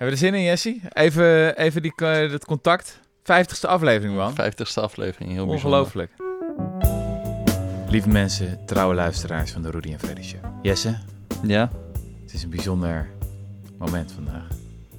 [0.00, 0.80] Hebben we er zin in, Jessie?
[0.92, 3.00] Even, even die, eh, dat contact.
[3.22, 4.32] 50ste aflevering, man.
[4.32, 6.12] 50ste aflevering, heel Ongelooflijk.
[7.88, 10.40] Lieve mensen, trouwe luisteraars van de Rudy en Freddy Show.
[10.62, 10.98] Jesse,
[11.42, 11.70] Ja?
[12.22, 13.10] het is een bijzonder
[13.78, 14.46] moment vandaag.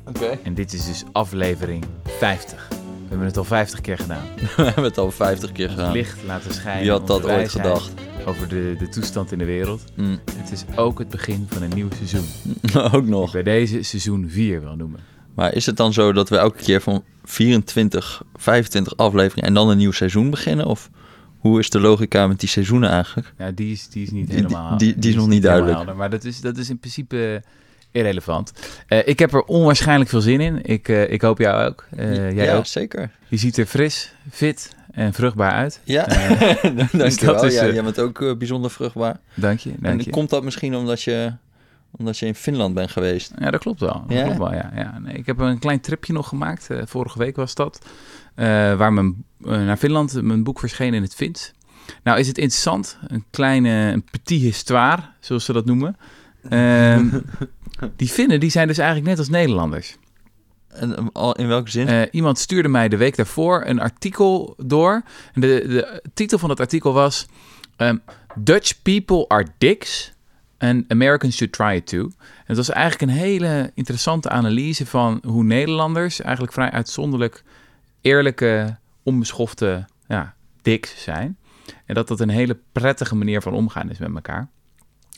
[0.05, 0.37] Oké.
[0.43, 2.68] En dit is dus aflevering 50.
[2.70, 4.25] We hebben het al 50 keer gedaan.
[4.57, 5.91] We hebben het al 50 keer gedaan.
[5.91, 6.81] Licht laten schijnen.
[6.81, 7.91] Wie had dat ooit gedacht?
[8.25, 9.83] Over de, de toestand in de wereld.
[9.95, 10.19] Mm.
[10.35, 12.25] Het is ook het begin van een nieuw seizoen.
[12.95, 13.31] Ook nog.
[13.31, 14.99] bij deze seizoen 4 wil noemen.
[15.35, 19.70] Maar is het dan zo dat we elke keer van 24, 25 afleveringen en dan
[19.70, 20.65] een nieuw seizoen beginnen?
[20.65, 20.89] Of
[21.38, 23.34] hoe is de logica met die seizoenen eigenlijk?
[23.38, 24.77] Ja, die is, die is niet Die- helemaal...
[24.77, 25.95] die- die is nog niet duidelijk.
[25.95, 27.43] maar dat is, dat is in principe
[27.91, 28.51] irrelevant.
[28.88, 30.59] Eh, ik heb er onwaarschijnlijk veel zin in.
[30.65, 31.85] Ik, eh, ik hoop jou ook.
[31.95, 32.65] Eh, jij ja, ook.
[32.65, 33.12] zeker.
[33.27, 35.81] Je ziet er fris, fit en vruchtbaar uit.
[35.84, 37.34] Ja, Eh, dankjewel.
[37.34, 39.20] dat is, ja, eh, jij bent ook eh, bijzonder vruchtbaar.
[39.34, 40.09] Dank je, dank en je.
[40.09, 41.34] komt dat misschien omdat je,
[41.91, 43.32] omdat je in Finland bent geweest?
[43.40, 44.04] Ja, dat klopt wel.
[44.08, 44.23] Dat Ja?
[44.23, 44.99] klopt wel ja, ja.
[44.99, 46.68] Nee, ik heb een klein tripje nog gemaakt.
[46.85, 47.85] vorige week was dat.
[48.35, 51.52] waar mijn, naar Finland mijn boek verscheen in het Fins.
[52.04, 52.98] Nou is het interessant.
[53.08, 55.98] Een kleine een petit histoire, zoals ze dat noemen.
[56.49, 57.20] Ehm,
[57.96, 59.98] die Finnen die zijn dus eigenlijk net als Nederlanders.
[61.14, 61.88] Al- in welke zin?
[61.88, 65.03] Eh, iemand stuurde mij de week daarvoor een artikel door.
[65.34, 67.25] De, de titel van het artikel was...
[67.75, 67.97] ehm,
[68.36, 70.14] Dutch people are dicks
[70.58, 72.03] and Americans should try it too.
[72.03, 76.22] En het was eigenlijk een hele interessante analyse van hoe Nederlanders...
[76.22, 77.44] eigenlijk vrij uitzonderlijk
[78.02, 81.38] eerlijke, onbeschofte ja, dicks zijn.
[81.86, 84.50] En dat dat een hele prettige manier van omgaan is met elkaar.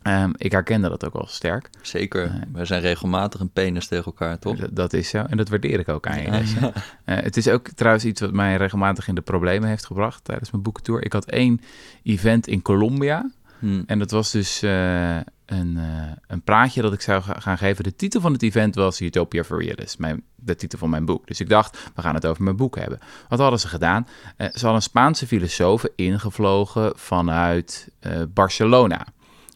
[0.03, 1.69] Ehm, ik herkende dat ook wel sterk.
[1.81, 2.31] Zeker.
[2.31, 2.41] nee.
[2.53, 4.55] Wij zijn regelmatig een penis tegen elkaar, toch?
[4.57, 5.17] Dat, is zo.
[5.17, 6.31] En dat waardeer ik ook aan je.
[6.59, 6.71] Ja.
[7.05, 10.51] Eh, het is ook trouwens iets wat mij regelmatig in de problemen heeft gebracht tijdens
[10.51, 11.03] mijn boekentour.
[11.03, 11.61] Ik had één
[12.03, 13.31] event in Colombia.
[13.59, 13.81] Hm.
[13.85, 15.15] En dat was dus eh,
[15.45, 17.83] een, eh, een praatje dat ik zou ga- gaan geven.
[17.83, 21.27] De titel van het event was Utopia for Realists, mijn, de titel van mijn boek.
[21.27, 22.99] Dus ik dacht, we gaan het over mijn boek hebben.
[23.29, 24.07] Wat hadden ze gedaan?
[24.37, 29.05] Eh, ze hadden een Spaanse filosoof ingevlogen vanuit eh, Barcelona.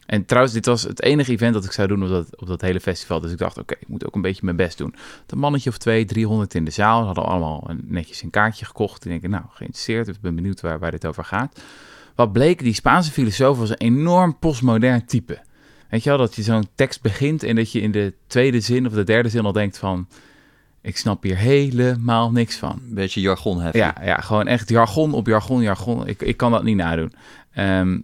[0.08, 2.60] En trouwens, dit was het enige event dat ik zou doen op dat, op dat
[2.60, 3.20] hele festival.
[3.20, 4.94] Dus ik dacht, oké, ik moet ook een beetje mijn best doen.
[5.26, 7.04] Een mannetje of twee, 300 in de zaal.
[7.04, 9.06] Hadden allemaal een, netjes een kaartje gekocht.
[9.06, 10.08] En ik denk, nou, geïnteresseerd.
[10.08, 11.62] Ik ben benieuwd waar, waar dit over gaat.
[12.14, 15.38] Wat bleek, die Spaanse filosoof was een enorm postmodern type.
[15.88, 18.86] Weet je wel, dat je zo'n tekst begint en dat je in de tweede zin
[18.86, 20.08] of de derde zin al denkt van...
[20.80, 22.82] Ik snap hier helemaal niks van.
[22.88, 23.80] Een beetje jargon heffen.
[23.80, 26.06] Ja, ja, gewoon echt jargon op jargon, jargon.
[26.06, 27.12] Ik, ik kan dat niet nadoen.
[27.52, 27.98] Ehm,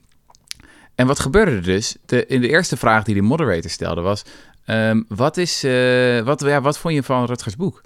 [0.95, 1.97] en wat gebeurde er dus?
[2.07, 4.25] De, in de eerste vraag die de moderator stelde was...
[4.65, 7.81] ehm, wat, is, eh, wat, ja, wat vond je van Rutgers boek?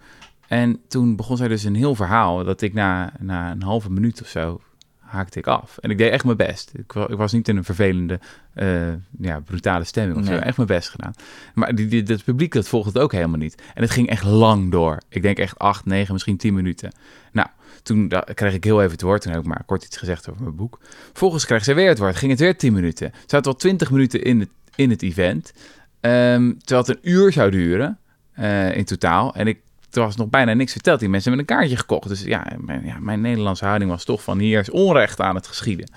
[0.49, 2.45] En toen begon zij dus een heel verhaal...
[2.45, 4.61] dat ik na, na een halve minuut of zo
[5.09, 5.79] haakte ik af.
[5.79, 6.73] En ik deed echt mijn best.
[6.75, 8.21] Ik, ik was niet in een vervelende,
[8.55, 10.19] eh, ja, brutale stemming.
[10.19, 10.31] Of zo.
[10.31, 10.41] Nee.
[10.41, 11.13] Echt mijn best gedaan.
[11.55, 13.63] Maar die, die, dat publiek dat volgde het ook helemaal niet.
[13.75, 15.01] En het ging echt lang door.
[15.09, 16.93] Ik denk echt acht, negen, misschien tien minuten.
[17.33, 17.49] Nou,
[17.88, 19.22] toen kreeg ik heel even het woord.
[19.22, 20.78] Toen heb ik maar kort iets gezegd over mijn boek.
[21.06, 22.16] Vervolgens kreeg ze weer het woord.
[22.16, 23.12] Ging het weer tien minuten.
[23.26, 25.53] Ze had al twintig minuten in het, in het event.
[26.00, 27.99] Ehm, terwijl het een uur zou duren
[28.32, 29.34] eh, in totaal.
[29.34, 29.60] En ik
[29.91, 31.00] er was nog bijna niks verteld.
[31.00, 32.09] Die mensen hebben een kaartje gekocht.
[32.09, 35.47] Dus ja mijn, ja, mijn Nederlandse houding was toch van hier is onrecht aan het
[35.47, 35.91] geschieden.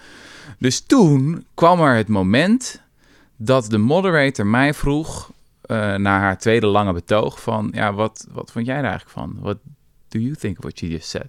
[0.58, 2.82] Dus toen kwam er het moment
[3.36, 5.32] dat de moderator mij vroeg
[5.62, 9.38] eh na haar tweede lange betoog van ja, wat, wat vond jij er eigenlijk van?
[9.40, 9.58] What
[10.08, 11.28] do you think of what she just said?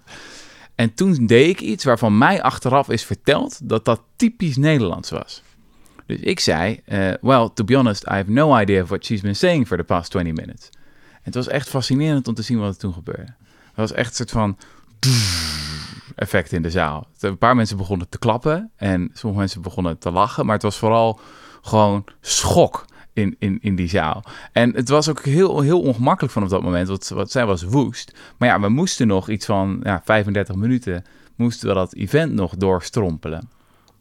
[0.83, 5.43] En toen deed ik iets waarvan mij achteraf is verteld dat dat typisch Nederlands was.
[6.07, 9.37] Dus ik zei, eh, well, to be honest, I have no idea what she's been
[9.37, 10.69] saying for the past 20 minutes.
[11.13, 13.35] En het was echt fascinerend om te zien wat er toen gebeurde.
[13.65, 14.59] Het was echt een soort van
[16.25, 17.07] effect in de zaal.
[17.21, 20.77] Een paar mensen begonnen te klappen en sommige mensen begonnen te lachen, maar het was
[20.77, 21.21] vooral
[21.61, 24.25] gewoon schok in, in, in die zaal.
[24.53, 27.63] En het was ook heel, heel ongemakkelijk van op dat moment, want wat zij was
[27.63, 28.13] woest.
[28.37, 31.05] Maar ja, we moesten nog iets van ja, 35 minuten,
[31.37, 33.49] moesten we dat event nog doorstrompelen.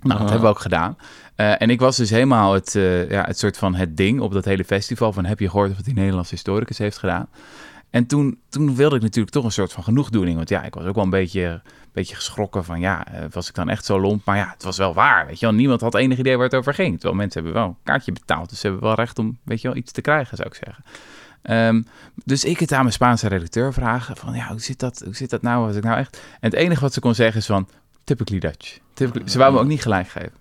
[0.01, 0.97] Nou, dat hebben we ook gedaan.
[1.35, 4.33] Eh, en ik was dus helemaal het, eh, ja, het soort van het ding op
[4.33, 7.27] dat hele festival van heb je gehoord wat die Nederlandse historicus heeft gedaan?
[7.91, 10.35] En toen, toen wilde ik natuurlijk toch een soort van genoegdoening.
[10.35, 11.61] Want ja, ik was ook wel een beetje,
[11.91, 14.25] beetje geschrokken van ja, eh, was ik dan echt zo lomp?
[14.25, 15.55] Maar ja, het was wel waar, weet je wel.
[15.55, 16.93] Niemand had enig idee waar het over ging.
[16.93, 18.49] Terwijl mensen hebben wel een kaartje betaald.
[18.49, 20.83] Dus ze hebben wel recht om, weet je wel, iets te krijgen, zou ik zeggen.
[21.41, 21.81] Ehm,
[22.25, 25.29] dus ik het aan mijn Spaanse redacteur vragen van ja, hoe zit dat, hoe zit
[25.29, 25.65] dat nou?
[25.65, 26.17] Was ik nou echt?
[26.17, 27.67] En het enige wat ze kon zeggen is van
[28.03, 28.79] typically Dutch.
[28.93, 30.33] Typically, ze wou me ook niet gelijk geven.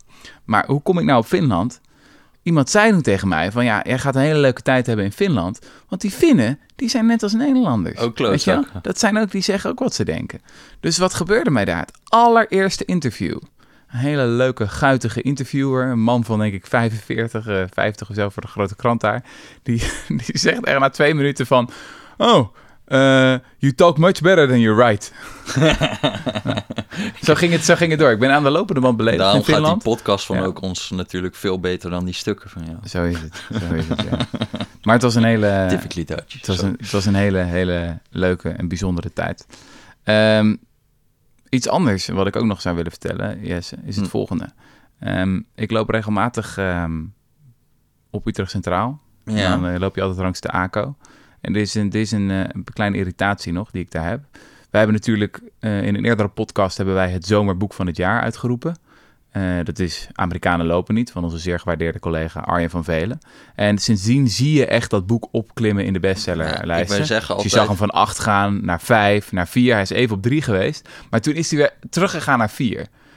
[0.44, 1.80] Maar hoe kom ik nou op Finland?
[2.42, 5.12] Iemand zei toen tegen mij van ja, jij gaat een hele leuke tijd hebben in
[5.12, 5.58] Finland.
[5.88, 7.98] Want die Finnen, die zijn net als Nederlanders.
[7.98, 8.64] Ook Weet je wel?
[8.82, 10.40] Dat zijn ook, die zeggen ook wat ze denken.
[10.80, 11.80] Dus wat gebeurde mij daar?
[11.80, 13.38] Het allereerste interview.
[13.90, 15.86] Een hele leuke, guitige interviewer.
[15.86, 19.22] Een man van denk ik 45, eh, 50 of zo voor de grote krant daar.
[19.62, 19.82] Die,
[20.26, 21.70] die zegt echt na twee minuten van...
[22.16, 22.54] Oh,
[22.90, 25.10] eh, you talk much better than you write.
[27.26, 28.10] zo, ging het, zo ging het door.
[28.10, 30.42] Ik ben aan de lopende band beledigd Daarom in gaat die podcast van Ja.
[30.44, 32.76] ook ons natuurlijk veel beter dan die stukken van jou.
[32.88, 33.42] Zo is het.
[33.68, 34.16] Zo is het ja.
[34.82, 35.66] Maar het was een hele...
[35.68, 36.32] Typically Dutch.
[36.32, 39.46] Het was, een, het was een hele, hele leuke en bijzondere tijd.
[40.02, 40.56] Ehm,
[41.48, 44.10] iets anders wat ik ook nog zou willen vertellen, Jesse, is het Hm.
[44.10, 44.48] volgende.
[45.00, 47.02] Ehm, ik loop regelmatig ehm,
[48.10, 49.00] op Utrecht Centraal.
[49.24, 49.50] Ja.
[49.50, 50.96] Dan eh, loop je altijd langs de ACO.
[51.40, 54.08] En dit is, een, dit is een, eh, een kleine irritatie nog die ik daar
[54.08, 54.20] heb.
[54.70, 58.20] Wij hebben natuurlijk eh, in een eerdere podcast hebben wij het zomerboek van het jaar
[58.22, 58.76] uitgeroepen.
[59.30, 63.18] Eh, dat is Amerikanen lopen niet, van onze zeer gewaardeerde collega Arjen van Velen.
[63.54, 66.96] En sindsdien zie je echt dat boek opklimmen in de Ja, bestsellerlijsten.
[66.96, 69.72] wil zeggen Dus je zag hem van 8 gaan naar 5, naar 4.
[69.72, 70.88] Hij is even op 3 geweest.
[71.10, 72.76] Maar toen is hij weer teruggegaan naar 4.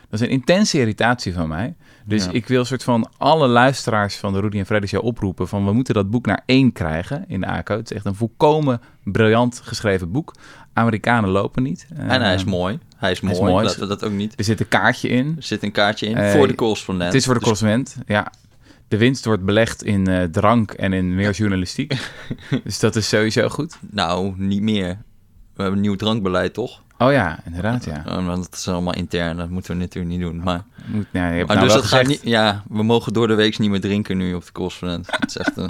[0.10, 1.76] Dat is een intense irritatie van mij.
[2.06, 2.32] Dus Ja.
[2.32, 5.48] ik wil soort van alle luisteraars van de Rudy en Freddy Show oproepen...
[5.48, 7.76] van we moeten dat boek naar 1 krijgen in de ACO.
[7.78, 10.34] Het is echt een volkomen briljant geschreven boek.
[10.74, 11.88] Amerikanen lopen niet.
[11.96, 12.80] En hij is Eh, mooi.
[12.98, 13.40] Hij is mooi.
[13.40, 13.66] mooi.
[13.66, 14.34] Laten we dat ook niet.
[14.38, 15.34] Er zit een kaartje in.
[15.38, 17.12] Er zit een kaartje in Eh, voor de correspondent.
[17.12, 18.32] Het is voor de Dus- consument, ja.
[18.88, 22.12] De winst wordt belegd in eh, drank en in meer journalistiek.
[22.64, 23.78] dus dat is sowieso goed.
[23.92, 24.88] Nou, niet meer.
[25.54, 26.83] We hebben een nieuw drankbeleid, toch?
[27.06, 28.04] Oh ja, inderdaad, ja.
[28.08, 29.38] Uh, want dat is allemaal intern.
[29.38, 30.44] Dat moeten we natuurlijk niet doen.
[30.44, 32.32] Maar, Moet, ja, je hebt maar nou dus dat gaat gezegd, niet...
[32.32, 35.08] Ja, we mogen door de week niet meer drinken nu op de correspondent.
[35.12, 35.70] Het is echt een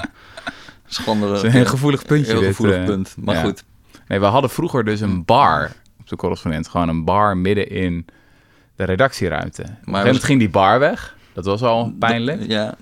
[0.86, 1.36] schandelijk...
[1.36, 2.32] Het is een heel gevoelig puntje.
[2.32, 2.86] heel dit, gevoelig eh.
[2.86, 3.16] punt.
[3.20, 3.42] Maar ja.
[3.42, 3.64] goed.
[4.08, 6.68] Nee, we hadden vroeger dus een bar op de correspondent.
[6.68, 8.06] Gewoon een bar midden in
[8.76, 9.62] de redactieruimte.
[9.62, 11.16] Op een gegeven moment was- ging die bar weg.
[11.34, 12.42] Dat was al pijnlijk.
[12.48, 12.76] Ja,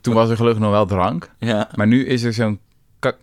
[0.00, 1.30] Toen was er gelukkig nog wel drank.
[1.38, 1.68] ja.
[1.74, 2.58] Maar nu is er zo'n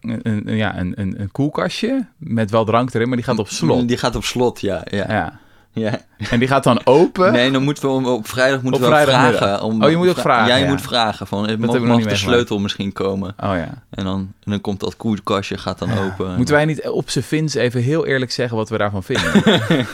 [0.01, 3.87] een, ja, een, een, een koelkastje met wel drank erin, maar die gaat op slot.
[3.87, 4.81] Die gaat op slot, ja.
[4.85, 5.05] ja.
[5.09, 5.39] Ja.
[5.73, 6.01] ja.
[6.29, 7.31] En die gaat dan open.
[7.31, 9.61] Nee, dan moeten we om- op vrijdag moeten Op we vragen.
[9.61, 10.67] Om, Oh, je moet ook vragen, Ja, ja.
[10.69, 11.27] moet vragen.
[11.27, 13.29] Van, mag, mag niet de sleutel misschien komen?
[13.29, 13.83] Oh ja.
[13.89, 16.35] En dan, en dan komt dat koelkastje, gaat dan open.
[16.35, 19.35] Moeten wij niet op z'n vins even heel eerlijk zeggen wat we daarvan vinden?
[19.35, 19.65] Oké.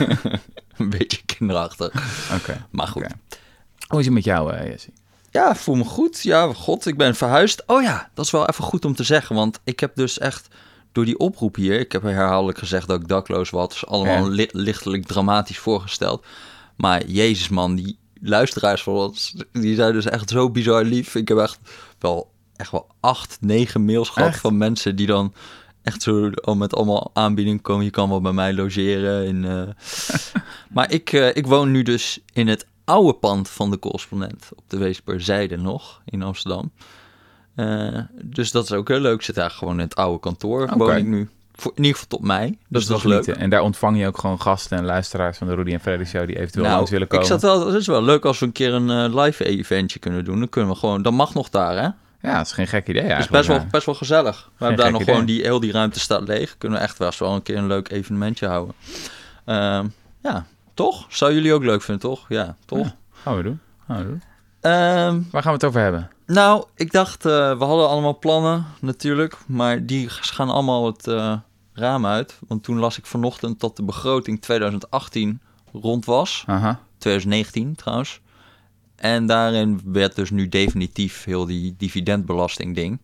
[0.76, 1.92] Een beetje kinderachtig.
[2.70, 3.02] Maar goed.
[3.04, 3.12] Oké.
[3.88, 4.88] Hoe is het met jou, eh, Jesse?
[5.36, 6.22] Ja, voel me goed.
[6.22, 7.62] Ja, god, ik ben verhuisd.
[7.66, 9.36] Oh ja, dat is wel even goed om te zeggen.
[9.36, 10.48] Want ik heb dus echt
[10.92, 11.80] door die oproep hier...
[11.80, 13.74] Ik heb herhaaldelijk gezegd dat ik dakloos was.
[13.74, 16.24] Is allemaal li- lichtelijk dramatisch voorgesteld.
[16.76, 19.34] Maar jezus man, die luisteraars van ons...
[19.52, 21.14] die zijn dus echt zo bizar lief.
[21.14, 21.58] Ik heb echt
[21.98, 24.40] wel, echt wel acht, negen mails gehad Echt?
[24.40, 24.96] van mensen...
[24.96, 25.32] die dan
[25.82, 27.84] echt zo al met allemaal aanbiedingen komen.
[27.84, 29.26] Je kan wel bij mij logeren.
[29.26, 29.62] In, eh.
[30.74, 34.64] maar ik, eh, ik woon nu dus in het oude pand van de correspondent op
[34.66, 36.70] de Weesperzijde nog in Amsterdam.
[37.54, 39.14] Eh, dus dat is ook heel leuk.
[39.14, 40.62] Ik zit eigenlijk gewoon in het oude kantoor.
[40.62, 40.76] Oké.
[40.76, 41.28] Woon ik nu.
[41.54, 42.58] Voor, in ieder geval tot mij.
[42.68, 43.22] Dus dat, is wel leuk.
[43.22, 43.44] genieten.
[43.44, 46.26] En daar ontvang je ook gewoon gasten en luisteraars van de Rudy en Freddy Show
[46.26, 47.26] die eventueel langs willen komen.
[47.26, 49.44] Nou, ik zat wel, het is wel leuk als we een keer een eh, live
[49.44, 50.38] eventje kunnen doen.
[50.38, 51.88] Dan kunnen we gewoon, dat mag nog daar, hè?
[52.28, 53.66] Ja, dat is geen gek idee Het is best wel, ja.
[53.70, 54.50] best wel gezellig.
[54.56, 56.58] We hebben daar nog gewoon, die, heel die ruimte staat leeg.
[56.58, 58.74] Kunnen we echt best wel een keer een leuk evenementje houden.
[59.44, 59.86] Ehm,
[60.22, 60.46] ja,
[60.76, 61.06] toch?
[61.08, 62.24] Zou jullie ook leuk vinden, toch?
[62.28, 62.86] Ja, toch?
[62.86, 62.96] Ja.
[63.12, 63.60] Gaan we doen.
[63.86, 64.22] Gaan we doen.
[64.60, 66.10] Ehm, Waar gaan we het over hebben?
[66.26, 71.36] Nou, ik dacht, eh, we hadden allemaal plannen natuurlijk, maar die gaan allemaal het eh,
[71.72, 72.38] raam uit.
[72.48, 75.40] Want toen las ik vanochtend dat de begroting 2018
[75.72, 76.44] rond was.
[76.46, 76.80] Aha.
[76.98, 78.20] 2019 trouwens.
[78.96, 82.98] En daarin werd dus nu definitief heel die dividendbelasting ding.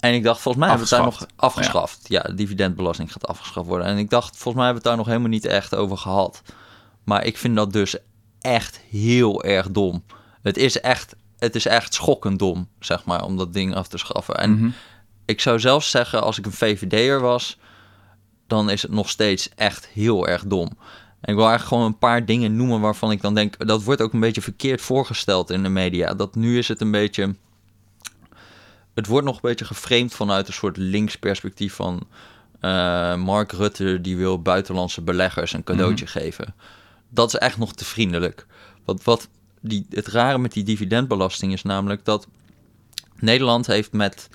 [0.00, 2.00] En ik dacht, volgens mij hebben we het daar nog Afgeschaft.
[2.08, 3.86] Ja, de dividendbelasting gaat afgeschaft worden.
[3.86, 6.42] En ik dacht, volgens mij hebben we het daar nog helemaal niet echt over gehad.
[7.04, 7.96] Maar ik vind dat dus
[8.40, 10.04] echt heel erg dom.
[10.42, 13.98] Het is echt, het is echt schokkend dom, zeg maar, om dat ding af te
[13.98, 14.36] schaffen.
[14.38, 14.68] En Mhm.
[15.24, 17.58] ik zou zelfs zeggen, als ik een VVD'er was,
[18.46, 20.66] dan is het nog steeds echt heel erg dom.
[21.20, 24.00] En ik wil eigenlijk gewoon een paar dingen noemen waarvan ik dan denk, dat wordt
[24.02, 26.14] ook een beetje verkeerd voorgesteld in de media.
[26.14, 27.34] Dat nu is het een beetje,
[28.94, 32.06] het wordt nog een beetje geframed vanuit een soort links perspectief van
[32.60, 36.54] eh, Mark Rutte die wil buitenlandse beleggers een cadeautje geven.
[37.08, 38.46] Dat is echt nog te vriendelijk.
[38.84, 39.28] Want wat
[39.60, 42.26] die, het rare met die dividendbelasting is namelijk dat
[43.16, 44.28] Nederland heeft met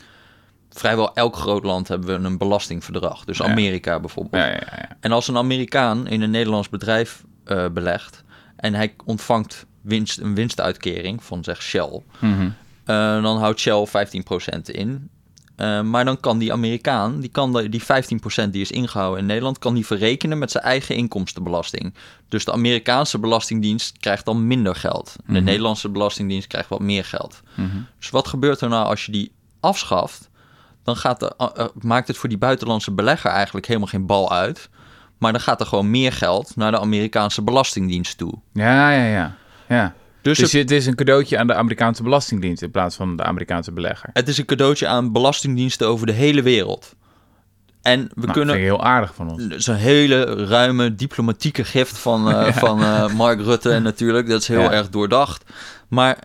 [0.70, 3.26] vrijwel elk groot land hebben we een belastingverdrag.
[3.26, 3.46] Dus Ja.
[3.46, 4.44] Amerika bijvoorbeeld.
[4.44, 4.98] Ja, ja.
[5.00, 8.24] En als een Amerikaan in een Nederlands bedrijf eh, belegt
[8.56, 12.50] en hij ontvangt winst, een winstuitkering van zeg Shell, Mhm.
[12.86, 15.10] Eh, dan houdt Shell 15% in.
[15.56, 19.26] Eh, maar dan kan die Amerikaan, die kan de, die 15% die is ingehouden in
[19.26, 21.94] Nederland, kan die verrekenen met zijn eigen inkomstenbelasting.
[22.30, 25.16] Dus de Amerikaanse belastingdienst krijgt dan minder geld.
[25.26, 25.44] De Mhm.
[25.44, 27.42] Nederlandse belastingdienst krijgt wat meer geld.
[27.56, 27.78] Mhm.
[28.00, 30.30] Dus wat gebeurt er nou als je die afschaft?
[30.84, 34.70] Dan gaat de, eh, maakt het voor die buitenlandse belegger eigenlijk helemaal geen bal uit.
[35.18, 38.34] Maar dan gaat er gewoon meer geld naar de Amerikaanse belastingdienst toe.
[38.54, 39.36] Ja, ja, ja.
[39.68, 39.94] ja.
[40.26, 43.24] Dus, Dus het, het is een cadeautje aan de Amerikaanse Belastingdienst in plaats van de
[43.24, 44.10] Amerikaanse belegger.
[44.14, 46.96] het is een cadeautje aan belastingdiensten over de hele wereld.
[47.82, 48.56] En we Nou, kunnen...
[48.56, 49.44] vind ik heel aardig van ons.
[49.48, 54.28] Dat is een hele ruime diplomatieke gift van, eh, van eh, Mark Rutte en natuurlijk.
[54.28, 54.72] Dat is heel Ja.
[54.72, 55.44] erg doordacht.
[55.88, 56.18] Maar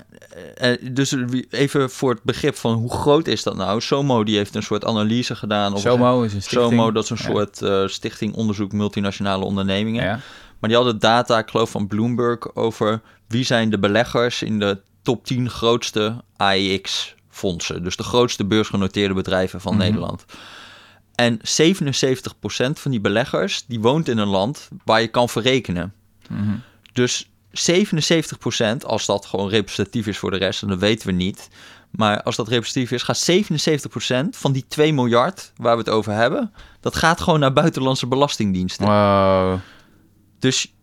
[0.54, 1.14] eh, dus
[1.50, 3.80] even voor het begrip van hoe groot is dat nou?
[3.80, 5.72] SOMO die heeft een soort analyse gedaan.
[5.74, 6.70] Of SOMO is een stichting.
[6.70, 7.24] SOMO, dat is een Ja.
[7.24, 10.04] soort stichting onderzoek multinationale ondernemingen.
[10.04, 10.20] Ja.
[10.60, 14.80] Maar die hadden data, ik geloof van Bloomberg, over wie zijn de beleggers in de
[15.02, 17.82] top 10 grootste AEX-fondsen.
[17.82, 19.82] Dus de grootste beursgenoteerde bedrijven van Mhm.
[19.82, 20.24] Nederland.
[21.14, 25.94] En 77% van die beleggers, die woont in een land waar je kan verrekenen.
[26.28, 26.54] Mhm.
[26.92, 31.48] Dus 77%, als dat gewoon representatief is voor de rest, en dat weten we niet.
[31.90, 36.12] Maar als dat representatief is, gaat 77% van die 2 miljard waar we het over
[36.12, 38.86] hebben, dat gaat gewoon naar buitenlandse belastingdiensten.
[38.86, 39.58] Wow.
[40.40, 40.74] Dus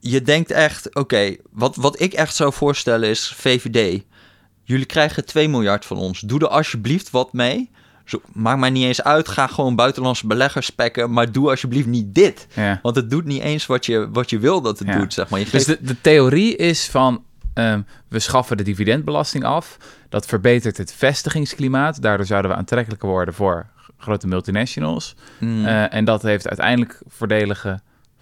[0.00, 4.02] je denkt echt, oké, wat, wat ik echt zou voorstellen is VVD.
[4.64, 6.20] Jullie krijgen 2 miljard van ons.
[6.20, 7.70] Doe er alsjeblieft wat mee.
[8.04, 9.28] Zo, maakt mij niet eens uit.
[9.28, 11.12] Ga gewoon buitenlandse beleggers spekken.
[11.12, 12.46] Maar doe alsjeblieft niet dit.
[12.54, 12.78] Ja.
[12.82, 14.98] Want het doet niet eens wat je, wat je wil dat het Ja.
[14.98, 15.40] doet, zeg maar.
[15.40, 19.76] Je Dus de, de theorie is van ehm, we schaffen de dividendbelasting af.
[20.08, 22.02] Dat verbetert het vestigingsklimaat.
[22.02, 23.66] Daardoor zouden we aantrekkelijker worden voor
[23.98, 25.14] grote multinationals.
[25.38, 27.80] Mm, Eh, en dat heeft uiteindelijk voordelige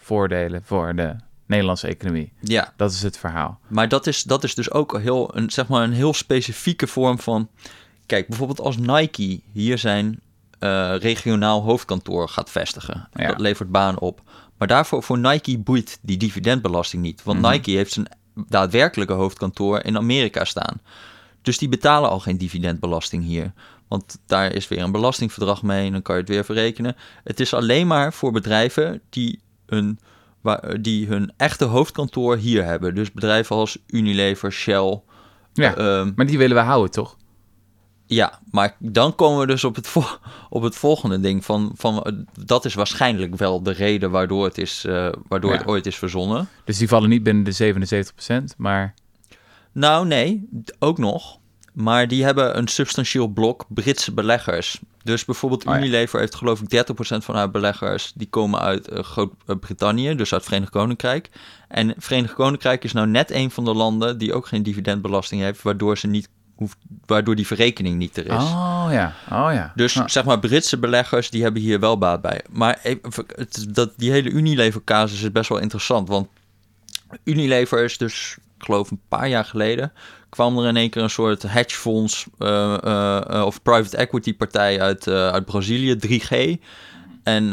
[0.09, 2.33] voordelen voor de Nederlandse economie.
[2.41, 3.59] ja, Dat is het verhaal.
[3.69, 7.19] maar dat is, dat is dus ook heel, een, zeg maar een heel specifieke vorm
[7.19, 7.49] van...
[8.07, 10.21] Kijk, bijvoorbeeld als Nike hier zijn
[10.59, 13.09] eh, regionaal hoofdkantoor gaat vestigen.
[13.15, 13.27] Ja.
[13.27, 14.23] Dat levert banen op.
[14.59, 17.23] Maar daarvoor voor Nike boeit die dividendbelasting niet.
[17.23, 17.51] Want Mhm.
[17.51, 18.09] Nike heeft zijn
[18.49, 20.81] daadwerkelijke hoofdkantoor in Amerika staan.
[21.43, 23.53] Dus die betalen al geen dividendbelasting hier.
[23.89, 26.97] Want daar is weer een belastingverdrag mee en dan kan je het weer verrekenen.
[27.25, 29.41] Het is alleen maar voor bedrijven die
[30.41, 32.95] waar, die hun echte hoofdkantoor hier hebben.
[32.95, 35.01] Dus bedrijven als Unilever, Shell.
[35.53, 37.17] Ja, ehm, maar die willen we houden, toch?
[38.07, 39.93] ja, maar dan komen we dus op het,
[40.49, 41.45] op het volgende ding.
[41.45, 42.13] Van, van, eh,
[42.45, 45.59] dat is waarschijnlijk wel de reden waardoor het, is, eh, waardoor Ja.
[45.59, 46.49] het ooit is verzonnen.
[46.65, 48.95] Dus die vallen niet binnen de 77%, maar
[49.73, 50.49] Nou, nee,
[50.79, 51.39] ook nog.
[51.73, 54.81] Maar die hebben een substantieel blok Britse beleggers.
[55.09, 55.79] Dus bijvoorbeeld Oh ja.
[55.79, 58.13] Unilever heeft geloof ik 30% van haar beleggers...
[58.15, 61.31] die komen uit eh, Groot-Brittannië, dus uit Verenigd Koninkrijk.
[61.69, 64.19] En Verenigd Koninkrijk is nou net een van de landen...
[64.19, 65.63] die ook geen dividendbelasting heeft...
[65.63, 68.33] waardoor, ze niet hoeft, waardoor die verrekening niet er is.
[68.33, 69.73] Oh ja, oh ja.
[69.75, 72.41] Dus zeg maar, Britse beleggers die hebben hier wel baat bij.
[72.51, 76.09] Maar het, dat, die hele Unilever-casus is best wel interessant.
[76.09, 76.29] Want
[77.25, 79.93] Unilever is dus, ik geloof een paar jaar geleden...
[80.29, 84.81] kwam er in één keer een soort hedgefonds eh, eh, eh, of private equity partij
[84.81, 86.57] uit, uit Brazilië, 3G.
[87.23, 87.49] En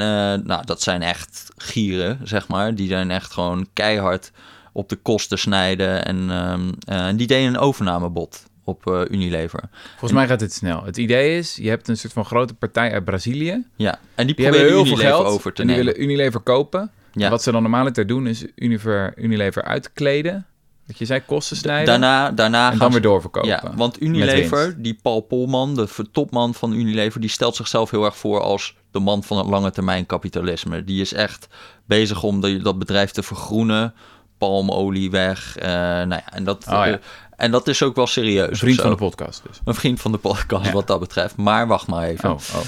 [0.46, 2.76] nou, dat zijn echt gieren, zeg maar.
[2.76, 4.32] Die zijn echt gewoon keihard
[4.72, 6.06] op de kosten snijden.
[6.06, 9.64] En, ehm, eh, en die deden een overnamebod op Unilever.
[9.90, 10.84] Volgens mij gaat het snel.
[10.84, 13.64] Het idee is, je hebt een soort van grote partij uit Brazilië.
[13.76, 15.94] Ja, en die, Die proberen heel veel Unilever geld over te en die nemen.
[15.94, 16.92] willen Unilever kopen.
[17.14, 17.30] Ja.
[17.30, 20.46] Wat ze dan normaliter doen is Unilever, Unilever uitkleden.
[20.88, 21.86] Wat je zei, kosten snijden.
[21.86, 23.50] Daarna, daarna en gaan dan ze- weer doorverkopen.
[23.50, 28.18] Ja, want Unilever, die Paul Polman, de topman van Unilever, die stelt zichzelf heel erg
[28.18, 30.84] voor als de man van het lange termijn kapitalisme.
[30.84, 31.48] Die is echt
[31.86, 33.94] bezig om de- dat bedrijf te vergroenen,
[34.38, 35.58] palmolie weg.
[35.58, 36.86] eh, nou ja, en, dat, Oh ja.
[36.88, 36.96] eh,
[37.36, 38.50] en dat is ook wel serieus.
[38.50, 39.60] Een vriend van de podcast dus.
[39.66, 40.72] Een vriend van de podcast Ja.
[40.72, 41.36] wat dat betreft.
[41.36, 42.30] Maar wacht maar even.
[42.32, 42.62] Oh, oh.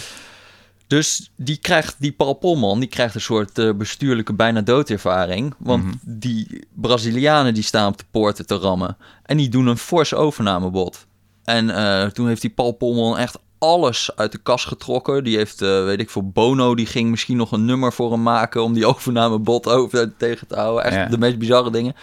[0.88, 5.53] Dus die krijgt, die Paul Polman, die krijgt een soort eh, bestuurlijke bijna doodervaring.
[5.58, 5.94] Want Mhm.
[6.01, 8.98] die Brazilianen die staan op de poorten te rammen.
[9.25, 11.06] En die doen een fors overnamebod.
[11.44, 15.24] En eh, toen heeft die Paul Polman echt alles uit de kas getrokken.
[15.24, 18.24] Die heeft, eh, weet ik veel, Bono, die ging misschien nog een nummer voor hem
[18.24, 18.63] maken...
[18.63, 20.84] om die overnamebod over tegen te houden.
[20.84, 21.06] Echt Ja.
[21.06, 21.96] de meest bizarre dingen.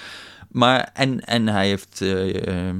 [0.50, 2.00] Maar, en, en hij heeft...
[2.00, 2.76] eh, ehm,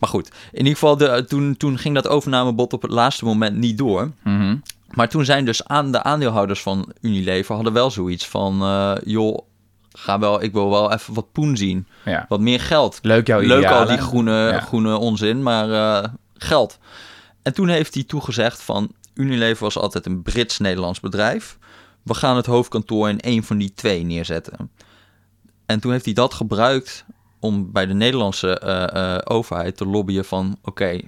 [0.00, 3.56] maar goed, in ieder geval, de, toen, toen ging dat overnamebod op het laatste moment
[3.56, 4.10] niet door...
[4.24, 4.56] Mhm.
[4.94, 9.38] Maar toen zijn dus aan de aandeelhouders van Unilever hadden wel zoiets van, eh, joh,
[9.92, 12.26] ga wel, ik wil wel even wat poen zien, Ja.
[12.28, 12.98] wat meer geld.
[13.02, 14.60] Leuk jouw Leuk al die groene, Ja.
[14.60, 16.78] groene onzin, maar eh, geld.
[17.42, 21.58] En toen heeft hij toegezegd van, Unilever was altijd een Brits-Nederlands bedrijf.
[22.02, 24.70] We gaan het hoofdkantoor in één van die twee neerzetten.
[25.66, 27.04] En toen heeft hij dat gebruikt
[27.40, 31.00] om bij de Nederlandse eh, overheid te lobbyen van, oké,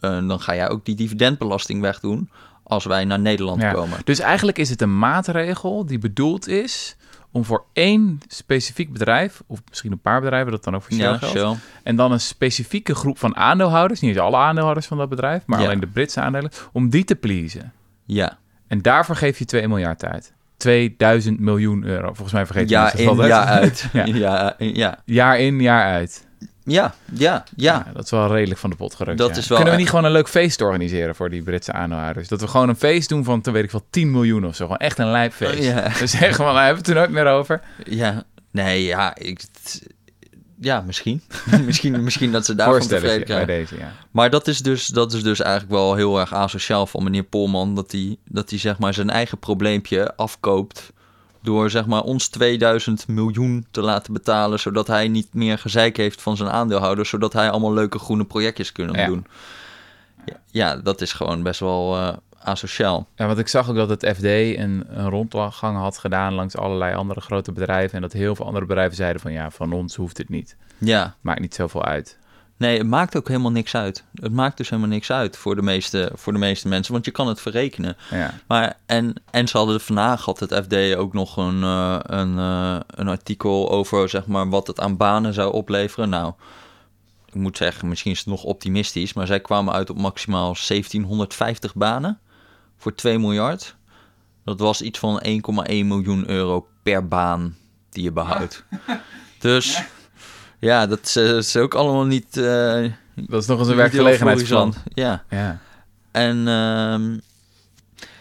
[0.00, 2.30] dan ga jij ook die dividendbelasting wegdoen
[2.64, 3.72] als wij naar Nederland Ja.
[3.72, 3.98] komen.
[4.04, 6.96] Dus eigenlijk is het een maatregel die bedoeld is
[7.32, 11.04] om voor één specifiek bedrijf, of misschien een paar bedrijven, dat dan ook voor Shell
[11.10, 11.54] Ja, geldt, Shell.
[11.82, 15.64] en dan een specifieke groep van aandeelhouders, niet alle aandeelhouders van dat bedrijf, maar Ja.
[15.66, 17.72] alleen de Britse aandelen, om die te pleasen.
[18.04, 20.32] Ja, En daarvoor geef je 2 miljard uit.
[20.56, 22.06] 2000 miljoen euro.
[22.06, 23.86] Volgens mij vergeet je niet in, jaar uit.
[23.92, 24.04] Ja.
[24.04, 24.14] ja.
[24.14, 24.98] Ja, ja.
[25.04, 26.26] Jaar in, jaar uit.
[26.64, 27.84] Ja, ja, ja.
[27.86, 29.18] Ja, dat is wel redelijk van de pot gerukt.
[29.18, 29.36] Dat ja.
[29.36, 32.28] is wel Kunnen we niet gewoon een leuk feest organiseren voor die Britse aanhouders?
[32.28, 34.64] Dat we gewoon een feest doen van, te weet ik wel, 10 miljoen of zo.
[34.64, 35.58] Gewoon echt een lijpfeest.
[35.58, 35.90] Oh, ja.
[36.00, 37.60] We zeggen van, we hebben het er nooit meer over.
[37.84, 39.40] Ja, nee, ja, ik,
[40.60, 41.22] ja, misschien.
[41.66, 42.04] misschien.
[42.04, 43.76] Misschien dat ze daarvan tevreden Voorstelletje bij krijgen.
[43.76, 43.92] deze, ja.
[44.10, 47.74] Maar dat is, dus, dat is dus eigenlijk wel heel erg asociaal van meneer Polman.
[47.74, 50.92] Dat hij, dat hij zeg maar zijn eigen probleempje afkoopt.
[51.44, 54.60] Door zeg maar ons 2000 miljoen te laten betalen.
[54.60, 57.08] Zodat hij niet meer gezeik heeft van zijn aandeelhouders.
[57.08, 59.06] Zodat hij allemaal leuke groene projectjes kunnen Ja.
[59.06, 59.26] doen.
[60.24, 63.06] Ja, ja, dat is gewoon best wel eh, asociaal.
[63.16, 66.94] Ja, want ik zag ook dat het FD een, een rondgang had gedaan langs allerlei
[66.94, 67.94] andere grote bedrijven.
[67.96, 70.56] En dat heel veel andere bedrijven zeiden van, ja, van ons hoeft het niet.
[70.78, 72.18] Ja, Maakt niet zoveel uit.
[72.56, 74.04] Nee, het maakt ook helemaal niks uit.
[74.14, 77.10] Het maakt dus helemaal niks uit voor de meeste, voor de meeste mensen, want je
[77.10, 77.96] kan het verrekenen.
[78.10, 82.38] Ja, Maar, en, en ze hadden vandaag, had het FD ook nog een, eh, een,
[82.38, 86.08] eh, een artikel over zeg maar, wat het aan banen zou opleveren.
[86.08, 86.32] Nou,
[87.26, 91.74] ik moet zeggen, misschien is het nog optimistisch, maar zij kwamen uit op maximaal 1750
[91.74, 92.18] banen
[92.76, 93.76] voor 2 miljard.
[94.44, 97.56] Dat was iets van 1,1 miljoen euro per baan
[97.90, 98.64] die je behoudt.
[99.38, 99.86] Dus ja,
[100.86, 102.36] dat is, eh, is ook allemaal niet.
[102.36, 104.74] eh dat is nog eens een werkgelegenheidsplan.
[104.94, 105.24] Ja.
[105.30, 105.58] Ja,
[106.10, 107.18] En ehm,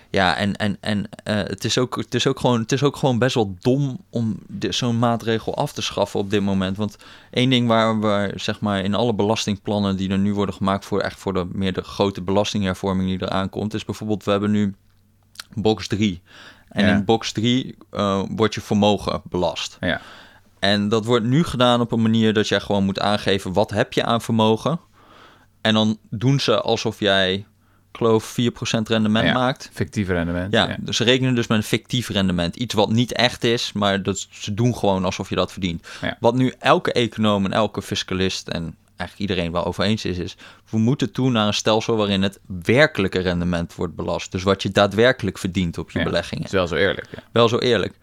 [0.09, 2.95] ja, en, en, en eh, het, is ook, het, is ook gewoon, het is ook
[2.95, 6.77] gewoon best wel dom om zo'n maatregel af te schaffen op dit moment.
[6.77, 6.97] Want
[7.31, 10.99] één ding waar we zeg maar in alle belastingplannen die er nu worden gemaakt voor
[10.99, 14.75] echt voor de meer de grote belastinghervorming die eraan komt, is bijvoorbeeld we hebben nu
[15.53, 16.21] box 3.
[16.69, 16.95] En Ja.
[16.95, 19.77] in box 3 eh, wordt je vermogen belast.
[19.79, 20.01] ja.
[20.63, 23.93] En dat wordt nu gedaan op een manier dat jij gewoon moet aangeven wat heb
[23.93, 24.79] je aan vermogen.
[25.61, 27.45] En dan doen ze alsof jij, ik
[27.91, 29.33] geloof, 4% rendement Ja.
[29.33, 29.69] maakt.
[29.73, 30.53] fictief rendement.
[30.53, 32.55] Ja, dus ze rekenen dus met een fictief rendement.
[32.55, 35.87] Iets wat niet echt is, maar dat, ze doen gewoon alsof je dat verdient.
[36.01, 36.17] Ja.
[36.19, 40.35] Wat nu elke econoom en elke fiscalist en eigenlijk iedereen wel over eens is, is...
[40.69, 44.31] we moeten toe naar een stelsel waarin het werkelijke rendement wordt belast.
[44.31, 46.43] Dus wat je daadwerkelijk verdient op je Ja, beleggingen.
[46.45, 47.07] Is wel zo eerlijk.
[47.15, 47.23] Ja.
[47.31, 47.93] Wel zo eerlijk.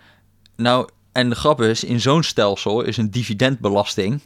[0.57, 4.21] Nou, en de grap is, in zo'n stelsel is een dividendbelasting,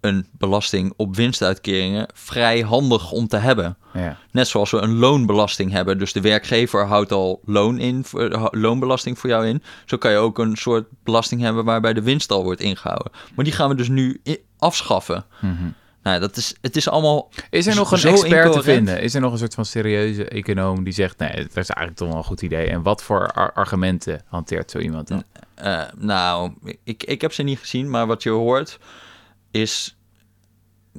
[0.00, 3.76] een belasting op winstuitkeringen, vrij handig om te hebben.
[3.94, 4.16] Ja.
[4.30, 5.98] Net zoals we een loonbelasting hebben.
[5.98, 9.62] Dus de werkgever houdt al loon in, ha- loonbelasting voor jou in.
[9.86, 13.12] Zo kan je ook een soort belasting hebben waarbij de winst al wordt ingehouden.
[13.34, 14.20] Maar die gaan we dus nu
[14.58, 15.24] afschaffen.
[15.40, 15.54] Mhm.
[16.06, 17.30] Nou, dat is, het is allemaal...
[17.50, 19.00] Is er nog een expert te vinden?
[19.00, 21.18] Is er nog een soort van serieuze econoom die zegt...
[21.18, 22.66] nee, dat is eigenlijk toch wel een goed idee.
[22.66, 25.24] En wat voor ar- argumenten hanteert zo iemand dan?
[25.54, 26.52] Eh, nou,
[26.84, 28.78] ik, ik heb ze niet gezien, maar wat je hoort
[29.50, 29.96] is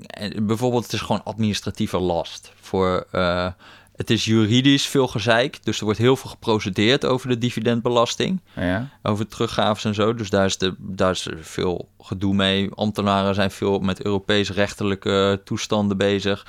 [0.04, 3.08] eh, bijvoorbeeld het is gewoon administratieve last voor.
[3.12, 3.52] eh,
[3.98, 8.90] het is juridisch veel gezeik, dus er wordt heel veel geprocedeerd over de dividendbelasting, Ja?
[9.04, 10.14] over teruggaves en zo.
[10.14, 12.70] Dus daar is, de, daar is veel gedoe mee.
[12.76, 16.46] Ambtenaren zijn veel met Europees rechtelijke toestanden bezig.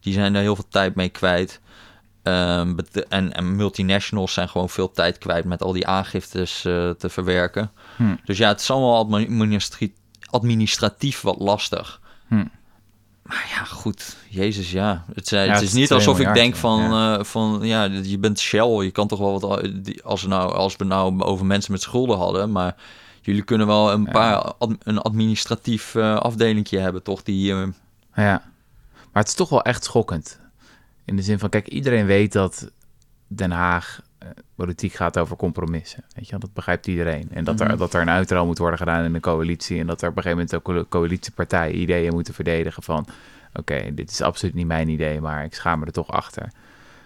[0.00, 1.60] Die zijn daar heel veel tijd mee kwijt.
[2.22, 7.08] Bet- en, en multinationals zijn gewoon veel tijd kwijt met al die aangiftes eh, te
[7.08, 7.70] verwerken.
[7.96, 8.14] Hm.
[8.24, 9.24] Dus ja, het is allemaal
[10.30, 12.00] administratief wat lastig.
[12.28, 12.44] Hm.
[13.24, 14.16] Maar ja, goed.
[14.28, 15.04] Jezus, ja.
[15.14, 17.18] Het, eh, Ja, het is niet 2 alsof ik denk van, ja.
[17.18, 18.68] eh, van, ja, je bent Shell.
[18.84, 21.82] Je kan toch wel wat, die- als we nou, als we nou over mensen met
[21.82, 22.76] schulden hadden, maar
[23.22, 24.10] jullie kunnen wel een Ja.
[24.10, 27.22] paar, een administratief eh afdelingje hebben, toch?
[27.22, 27.66] Die, eh,
[28.14, 28.42] Ja.
[29.12, 30.38] Maar het is toch wel echt schokkend.
[31.04, 32.70] In de zin van, kijk, iedereen weet dat
[33.26, 34.03] Den Haag eh,
[34.56, 36.04] politiek gaat over compromissen.
[36.14, 37.28] Weet je, dat begrijpt iedereen.
[37.32, 37.76] En dat, er, Mhm.
[37.76, 39.80] dat er een uitruil moet worden gedaan in de coalitie.
[39.80, 43.06] En dat er op een gegeven moment ook co- coalitiepartijen ideeën moeten verdedigen van...
[43.54, 46.48] oké, dit is absoluut niet mijn idee, maar ik schaam me er toch achter.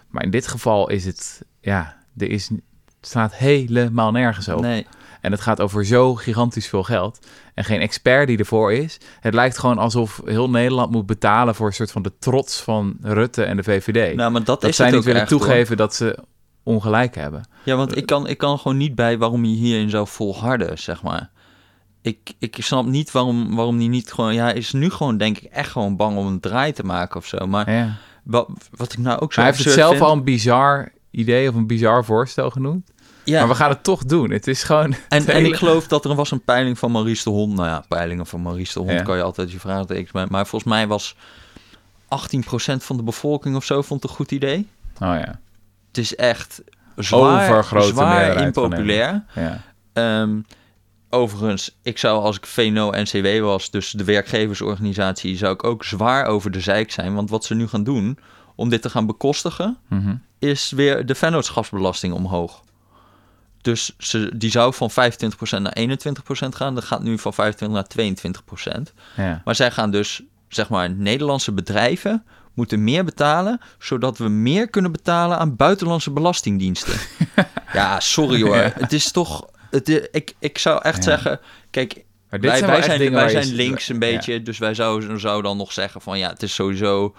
[0.07, 2.59] Maar in dit geval is het, ja, er is, het
[3.01, 4.61] staat helemaal nergens op.
[4.61, 4.87] nee.
[5.21, 7.27] En het gaat over zo gigantisch veel geld.
[7.53, 8.97] En geen expert die ervoor is.
[9.19, 12.97] Het lijkt gewoon alsof heel Nederland moet betalen voor een soort van de trots van
[13.01, 14.15] Rutte en de VVD.
[14.15, 15.39] Nou, maar dat, dat is zij het niet ook willen hoor.
[15.39, 16.17] toegeven dat ze
[16.63, 17.43] ongelijk hebben.
[17.63, 21.03] Ja, want ik kan, ik kan gewoon niet bij waarom je hierin zou volharden, zeg
[21.03, 21.29] maar.
[22.01, 24.33] Ik, ik snap niet waarom, waarom die niet gewoon...
[24.33, 27.25] Ja, is nu gewoon, denk ik, echt gewoon bang om een draai te maken of
[27.25, 27.47] zo.
[27.47, 27.95] Maar Ja.
[28.23, 31.49] wat, wat ik nou ook zo Hij heeft het zelf vind- al een bizar idee
[31.49, 32.91] of een bizar voorstel genoemd.
[33.23, 34.29] Ja, Maar we gaan het toch doen.
[34.31, 34.95] Het is gewoon...
[35.09, 37.53] en, en ik geloof dat er was een peiling van Maurice de Hond.
[37.55, 39.01] Nou ja, peilingen van Maurice de Hond Ja.
[39.01, 39.57] kan je altijd je
[40.11, 40.25] bij.
[40.29, 41.15] Maar volgens mij was
[42.07, 44.67] 18% van de bevolking of zo vond het een goed idee.
[44.93, 45.39] Oh ja.
[45.89, 46.61] Het is echt
[46.95, 49.23] zwaar, zwaar impopulair.
[49.35, 49.61] ja.
[49.93, 50.39] Ehm,
[51.09, 56.51] overigens, ik zou als ik VNO-NCW was, dus de werkgeversorganisatie, zou ik ook zwaar over
[56.51, 57.13] de zeik zijn.
[57.15, 58.17] Want wat ze nu gaan doen
[58.55, 60.15] om dit te gaan bekostigen, Mhm.
[60.39, 62.63] is weer de vennootschapsbelasting omhoog.
[63.61, 66.75] Dus ze, die zou van 25% naar 21% gaan.
[66.75, 68.93] Dat gaat nu van 25 naar 22%.
[69.17, 69.41] Ja.
[69.45, 72.23] Maar zij gaan dus, zeg maar, Nederlandse bedrijven
[72.53, 76.93] moeten meer betalen, zodat we meer kunnen betalen aan buitenlandse belastingdiensten.
[77.73, 78.55] ja, sorry hoor.
[78.55, 78.71] Ja.
[78.75, 79.45] Het is toch.
[79.69, 81.03] Het, i- ik, ik zou echt Ja.
[81.03, 81.93] zeggen, kijk,
[82.29, 83.99] Maar dit wij, zijn wij zijn, wij zijn links een Ja.
[83.99, 87.15] beetje, dus wij zouden zou dan nog zeggen van ja, het is sowieso.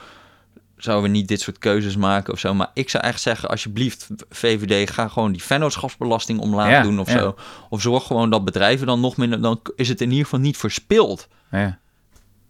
[0.77, 2.55] Zouden we niet dit soort keuzes maken of zo.
[2.55, 7.12] Maar ik zou echt zeggen, alsjeblieft, VVD, ga gewoon die vennootschapsbelasting omlaag Ja, doen of
[7.12, 7.19] ja.
[7.19, 7.35] zo.
[7.69, 9.40] Of zorg gewoon dat bedrijven dan nog minder.
[9.43, 11.29] Dan is het in ieder geval niet verspild.
[11.51, 11.79] Ja.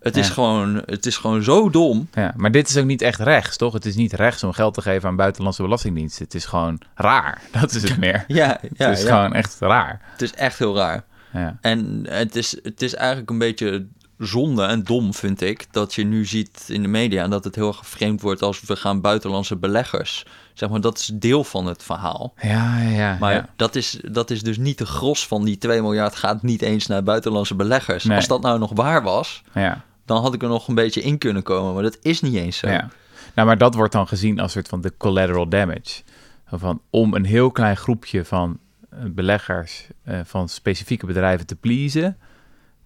[0.01, 2.09] Het, is, gewoon, het is gewoon zo dom.
[2.13, 3.73] Ja, maar dit is ook niet echt rechts, toch?
[3.73, 6.25] Het is niet rechts om geld te geven aan buitenlandse belastingdiensten.
[6.25, 7.43] Het is gewoon raar.
[7.61, 8.25] Dat is het meer.
[8.27, 9.17] Ja, ja, het is ja.
[9.17, 10.01] gewoon echt raar.
[10.13, 11.05] het is echt heel raar.
[11.33, 11.59] Ja.
[11.61, 13.87] En het is, het is eigenlijk een beetje
[14.19, 17.69] zonde en dom, vind ik, dat je nu ziet in de media dat het heel
[17.69, 20.27] erg geframed wordt als we gaan buitenlandse beleggers.
[20.55, 22.33] Zeg maar, dat is deel van het verhaal.
[22.41, 23.17] Ja, ja, ja.
[23.21, 23.49] Maar ja.
[23.57, 26.87] dat, is, dat is dus niet de gros van die 2 miljard gaat niet eens
[26.87, 28.05] naar buitenlandse beleggers.
[28.05, 28.17] Nee.
[28.17, 29.85] Als dat nou nog waar was, ja.
[30.11, 31.75] Dan had ik er nog een beetje in kunnen komen.
[31.75, 32.69] Maar dat is niet eens zo.
[32.69, 32.89] Ja.
[33.35, 36.03] Nou, maar dat wordt dan gezien als soort van de collateral damage.
[36.47, 38.59] Van, om een heel klein groepje van
[38.91, 42.17] eh, beleggers eh, van specifieke bedrijven te pleasen,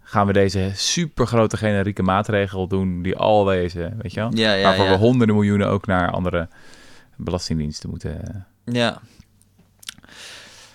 [0.01, 4.31] gaan we deze supergrote generieke maatregel doen die al wezen, weet je wel?
[4.35, 4.91] Ja, ja, Waarvoor ja.
[4.91, 6.49] we honderden miljoenen ook naar andere
[7.17, 8.47] belastingdiensten moeten.
[8.65, 9.01] Ja.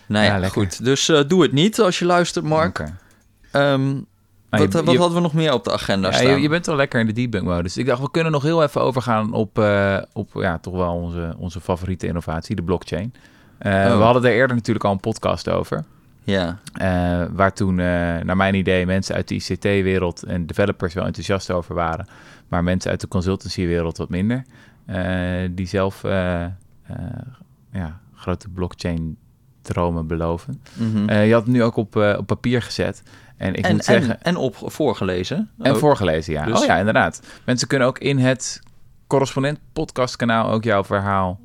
[0.05, 0.83] Nou ja, goed.
[0.83, 2.79] Dus eh, doe het niet als je luistert, Mark.
[2.79, 2.97] Oké.
[3.51, 3.95] Ehm,
[4.49, 6.29] Nou, wat je- wat je- hadden we nog meer op de agenda Ja, staan?
[6.31, 7.77] je, je bent wel lekker in de debug modus.
[7.77, 11.35] Ik dacht, we kunnen nog heel even overgaan op, eh, op ja, toch wel onze,
[11.37, 13.13] onze favoriete innovatie, de blockchain.
[13.57, 13.97] Eh, Oh.
[13.97, 15.83] We hadden er eerder natuurlijk al een podcast over.
[16.23, 17.85] Ja, eh, waar toen, eh,
[18.23, 22.07] naar mijn idee, mensen uit de ICT-wereld en developers wel enthousiast over waren.
[22.47, 24.43] Maar mensen uit de consultancy-wereld wat minder.
[24.85, 26.51] eh, die zelf eh, eh,
[27.71, 30.61] ja, grote blockchain-dromen beloven.
[30.73, 31.09] mhm.
[31.09, 33.03] Eh, je had het nu ook op, eh, op papier gezet.
[33.39, 34.11] En ik en, moet zeggen...
[34.11, 35.49] en, en op voorgelezen.
[35.59, 35.77] En ook.
[35.77, 36.45] voorgelezen, ja.
[36.45, 37.21] Dus- Oh ja, inderdaad.
[37.45, 38.61] Mensen kunnen ook in het
[39.07, 41.39] correspondent podcastkanaal ook jouw verhaal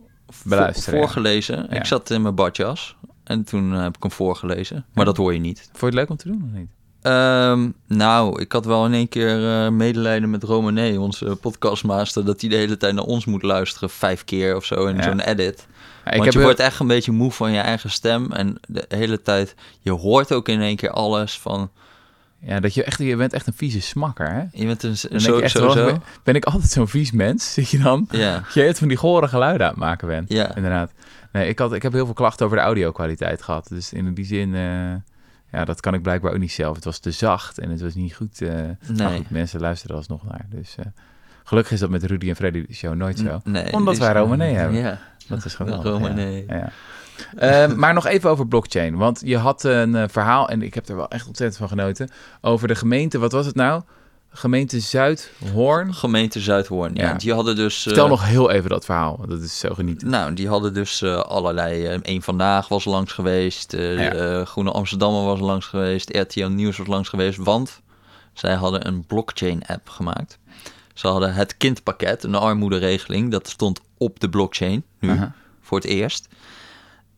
[0.44, 0.92] beluisteren.
[0.92, 1.66] Vo- voorgelezen.
[1.70, 1.76] Ja.
[1.76, 4.84] Ik zat in mijn badjas en toen eh, heb ik hem voorgelezen.
[4.94, 5.58] Maar dat hoor je niet.
[5.60, 6.70] Vond je het leuk om te doen of niet?
[7.02, 12.40] Ehm, nou, ik had wel in één keer eh, medelijden met Romané, onze podcastmaster, dat
[12.40, 15.02] hij de hele tijd naar ons moet luisteren, vijf keer of zo in Ja.
[15.02, 15.66] zo'n edit.
[15.68, 18.58] Ja, Want heb je heel- wordt echt een beetje moe van je eigen stem en
[18.68, 21.70] de hele tijd, je hoort ook in één keer alles van,
[22.46, 24.42] ja, dat je echt, je bent echt een vieze smakker, hè?
[24.52, 25.74] je bent een, denk zo, je echt sowieso.
[25.74, 27.52] wel, ben, ben ik altijd zo'n vies mens?
[27.54, 28.06] Zit je dan?
[28.10, 30.32] Ja, Dat je het van die gore geluiden aan het maken bent.
[30.32, 30.54] ja.
[30.56, 30.92] Inderdaad.
[31.32, 33.68] Nee, ik, had, ik heb heel veel klachten over de audio-kwaliteit gehad.
[33.68, 34.94] Dus in die zin, eh,
[35.52, 36.74] ja, dat kan ik blijkbaar ook niet zelf.
[36.76, 38.40] Het was te zacht en het was niet goed.
[38.40, 39.16] Maar Nee.
[39.16, 40.46] goed, mensen luisteren alsnog naar.
[40.48, 40.84] Dus eh,
[41.44, 43.40] gelukkig is dat met Rudy en Freddy de show nooit zo.
[43.44, 44.78] Nee, Omdat wij Romané hebben.
[44.80, 45.84] Ja, Dat is geweldig.
[45.84, 46.26] Romané.
[46.48, 46.54] Ja.
[46.56, 46.72] Ja.
[47.36, 48.96] Ehm, maar nog even over blockchain.
[48.96, 52.10] Want je had een eh, verhaal, en ik heb er wel echt ontzettend van genoten,
[52.40, 53.82] over de gemeente, wat was het nou?
[54.36, 55.94] Gemeente Zuidhoorn.
[55.94, 57.08] Gemeente Zuidhoorn, ja.
[57.08, 57.14] Ja.
[57.14, 57.82] Die hadden dus...
[57.82, 60.08] Vertel eh, nog heel even dat verhaal, dat is zo genieten.
[60.10, 61.86] Nou, die hadden dus eh, allerlei...
[61.86, 63.74] eh Eén Vandaag was langs geweest.
[63.74, 64.12] eh, Ja.
[64.12, 66.16] eh, Groene Amsterdammer was langs geweest.
[66.16, 67.38] RTL Nieuws was langs geweest.
[67.38, 67.80] Want
[68.32, 70.38] zij hadden een blockchain-app gemaakt.
[70.94, 73.30] Ze hadden het kindpakket, een armoederegeling.
[73.30, 75.20] Dat stond op de blockchain nu,
[75.60, 76.28] voor het eerst.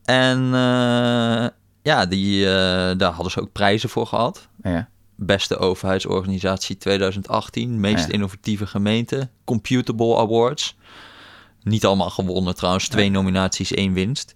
[0.06, 1.46] En eh,
[1.82, 4.48] ja, die, eh, daar hadden ze ook prijzen voor gehad.
[4.62, 4.88] Ja.
[5.16, 7.80] Beste overheidsorganisatie 2018.
[7.80, 8.12] Meest Ja.
[8.12, 9.28] innovatieve gemeente.
[9.44, 10.76] Computable Awards.
[11.62, 12.88] Niet allemaal gewonnen trouwens.
[12.88, 14.34] Twee nominaties, één winst.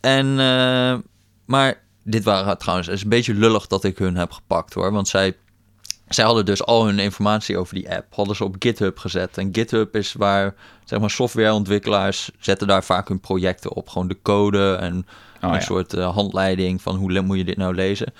[0.00, 0.98] En, eh,
[1.44, 2.88] maar dit waren trouwens...
[2.88, 4.92] Het is een beetje lullig dat ik hun heb gepakt hoor.
[4.92, 5.36] Want zij,
[6.08, 8.14] zij hadden dus al hun informatie over die app...
[8.14, 9.38] hadden ze op GitHub gezet.
[9.38, 12.30] En GitHub is waar zeg maar, softwareontwikkelaars...
[12.38, 13.88] zetten daar vaak hun projecten op.
[13.88, 15.06] Gewoon de code en
[15.42, 15.60] Oh, een ja.
[15.60, 18.12] soort eh, handleiding van hoe moet je dit nou lezen.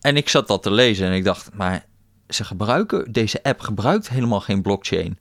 [0.00, 1.84] En ik zat dat te lezen en ik dacht, maar
[2.28, 5.18] ze gebruiken, deze app gebruikt helemaal geen blockchain.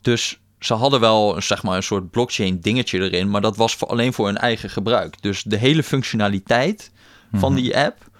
[0.00, 3.88] Dus ze hadden wel zeg maar een soort blockchain dingetje erin, maar dat was voor,
[3.88, 5.22] alleen voor hun eigen gebruik.
[5.22, 6.90] Dus de hele functionaliteit
[7.32, 7.62] van Mhm.
[7.62, 8.10] die app,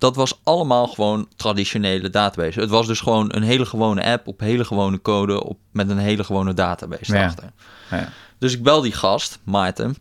[0.00, 2.60] dat was allemaal gewoon traditionele database.
[2.60, 5.98] Het was dus gewoon een hele gewone app op hele gewone code op, met een
[5.98, 7.18] hele gewone database Ja.
[7.18, 7.52] erachter.
[7.90, 8.08] Ja.
[8.38, 9.96] Dus ik bel die gast, Maarten.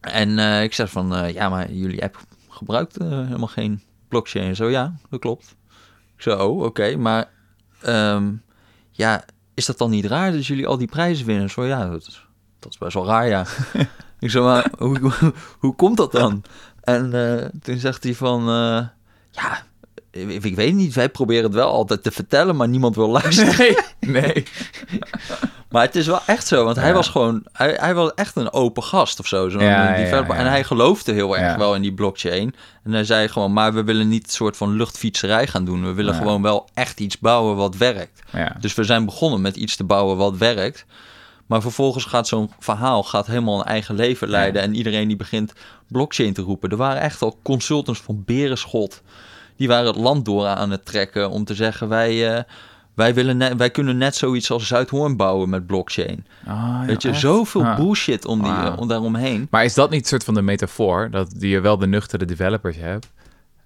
[0.00, 4.56] En eh, ik zeg van, eh, ja, maar jullie app gebruikt eh, helemaal geen blockchain.
[4.56, 5.56] Zo, ja, dat klopt.
[6.16, 7.28] Ik zo, oh, oké, maar
[7.82, 8.32] ehm,
[8.90, 9.24] ja,
[9.54, 11.50] is dat dan niet raar dat jullie al die prijzen winnen?
[11.50, 12.26] Zo, ja, dat is,
[12.58, 13.46] dat is best wel raar, ja.
[14.20, 16.44] ik zo, maar hoe, hoe, hoe komt dat dan?
[16.80, 17.10] En
[17.62, 18.48] toen zegt hij van,
[19.34, 19.62] ja,
[20.10, 23.56] ik, ik weet niet, wij proberen het wel altijd te vertellen, maar niemand wil luisteren.
[23.58, 23.76] Nee,
[24.22, 24.44] nee.
[25.70, 28.52] Maar het is wel echt zo, want hij was gewoon, hij, hij was echt een
[28.52, 29.48] open gast of zo.
[29.48, 30.34] Zo'n Ja, ja, developer.
[30.34, 30.40] ja.
[30.40, 32.54] En hij geloofde heel erg wel in die blockchain.
[32.84, 35.84] En hij zei gewoon, maar we willen niet een soort van luchtfietserij gaan doen.
[35.84, 38.22] We willen gewoon wel echt iets bouwen wat werkt.
[38.60, 40.84] Dus we zijn begonnen met iets te bouwen wat werkt.
[41.46, 44.62] Maar vervolgens gaat zo'n verhaal gaat helemaal een eigen leven leiden.
[44.62, 45.52] En iedereen die begint
[45.88, 46.70] blockchain te roepen.
[46.70, 49.02] Er waren echt al consultants van Berenschot.
[49.56, 51.88] Die waren het land door aan het trekken om te zeggen...
[51.88, 52.42] wij, eh,
[52.94, 56.26] wij, willen net, wij kunnen net zoiets als Zuidhoorn bouwen met blockchain.
[56.46, 57.20] Oh, joh, Weet je, echt?
[57.20, 57.76] zoveel Ah.
[57.76, 59.46] bullshit om, die, eh, om daaromheen.
[59.50, 61.10] Maar is dat niet een soort van de metafoor?
[61.10, 63.12] Dat je wel de nuchtere developers hebt,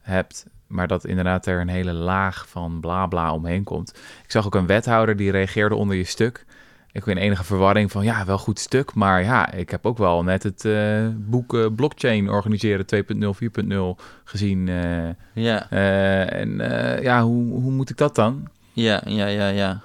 [0.01, 3.91] hebt, maar dat inderdaad er een hele laag van bla bla omheen komt.
[4.25, 6.47] Ik zag ook een wethouder die reageerde onder je stuk.
[6.93, 10.23] Ik in enige verwarring van, ja, wel goed stuk, maar ja, ik heb ook wel
[10.23, 14.69] net het eh, boek eh, Blockchain organiseren 2.0, 4.0 gezien.
[14.69, 15.09] eh,
[15.45, 15.71] Ja,
[16.29, 16.57] en
[17.03, 18.49] ja, hoe, hoe moet ik dat dan?
[18.73, 19.81] ja, ja, ja, ja.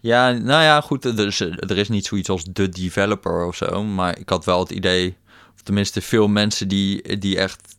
[0.00, 3.84] Ja, nou ja, goed, er is, er is niet zoiets als de developer of zo.
[3.84, 5.16] Maar ik had wel het idee,
[5.54, 7.76] of tenminste veel mensen die, die echt,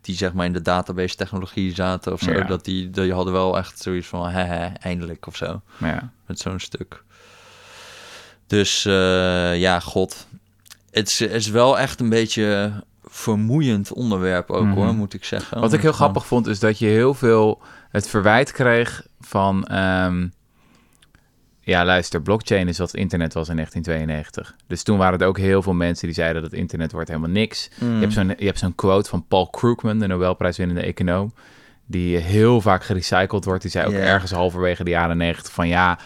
[0.00, 2.44] die zeg maar in de database technologie zaten of zo, Ja.
[2.44, 6.58] dat die, die hadden wel echt zoiets van, hè, eindelijk of zo, ja, met zo'n
[6.60, 7.04] stuk.
[8.48, 10.26] Dus eh, ja, god.
[10.90, 12.72] Het is, wel echt een beetje
[13.04, 14.74] vermoeiend onderwerp ook Mhm.
[14.74, 15.60] hoor, moet ik zeggen.
[15.60, 19.64] Wat ik heel grappig vond, is dat je heel veel het verwijt kreeg van...
[19.64, 20.26] ehm,
[21.60, 24.56] ja, luister, blockchain is wat internet was in 1992.
[24.66, 27.70] Dus toen waren er ook heel veel mensen die zeiden dat internet wordt helemaal niks.
[27.80, 27.94] Mm.
[27.94, 31.32] Je hebt zo'n je hebt zo'n quote van Paul Krugman, de Nobelprijswinnende econoom...
[31.86, 33.62] die heel vaak gerecycled wordt.
[33.62, 35.68] Die zei ook ergens halverwege de jaren 90 van...
[35.68, 35.98] ja,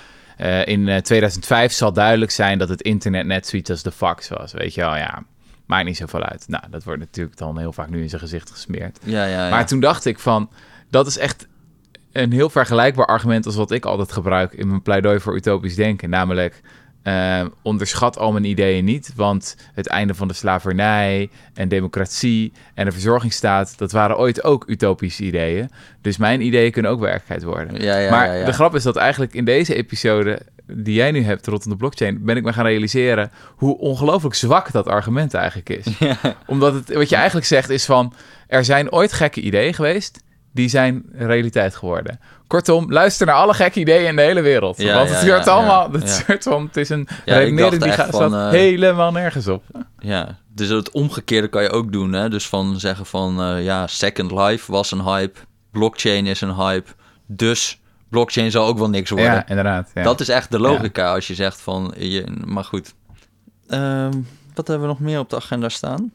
[0.43, 4.29] eh, in eh, 2005 zal duidelijk zijn dat het internet net zoiets als de fax
[4.29, 4.53] was.
[4.53, 5.23] Weet je wel, ja,
[5.67, 6.45] maakt niet zoveel uit.
[6.49, 8.99] Nou, dat wordt natuurlijk dan heel vaak nu in zijn gezicht gesmeerd.
[9.05, 9.51] Ja, ja, ja.
[9.51, 10.51] Maar toen dacht ik van,
[10.91, 11.47] dat is echt
[12.13, 16.11] een heel vergelijkbaar argument als wat ik altijd gebruik in mijn pleidooi voor utopisch denken.
[16.11, 16.61] Namelijk,
[17.03, 22.85] eh, onderschat al mijn ideeën niet, want het einde van de slavernij en democratie en
[22.85, 25.71] de verzorgingsstaat, dat waren ooit ook utopische ideeën.
[26.01, 27.83] Dus mijn ideeën kunnen ook werkelijkheid worden.
[27.83, 28.45] ja, ja, maar ja.
[28.45, 32.25] de grap is dat eigenlijk in deze episode die jij nu hebt rondom de blockchain,
[32.25, 35.87] ben ik me gaan realiseren hoe ongelooflijk zwak dat argument eigenlijk is.
[36.47, 38.15] Omdat het, wat je eigenlijk zegt is van,
[38.47, 42.21] er zijn ooit gekke ideeën geweest, die zijn realiteit geworden.
[42.53, 44.77] Kortom, luister naar alle gekke ideeën in de hele wereld.
[44.77, 48.35] Ja, Want het ja, allemaal, het, soort van, het is een redenering die gaat, van,
[48.35, 49.65] eh, helemaal nergens op.
[49.99, 52.13] Ja, dus het omgekeerde kan je ook doen.
[52.13, 52.29] Hè?
[52.29, 55.39] Dus van zeggen van eh, ja, Second Life was een hype,
[55.71, 56.91] blockchain is een hype,
[57.27, 59.33] dus blockchain zal ook wel niks worden.
[59.33, 59.91] Ja, inderdaad.
[59.95, 62.95] Dat is echt de logica als je zegt van, je, maar goed.
[63.69, 64.13] Ehm,
[64.55, 66.13] wat hebben we nog meer op de agenda staan?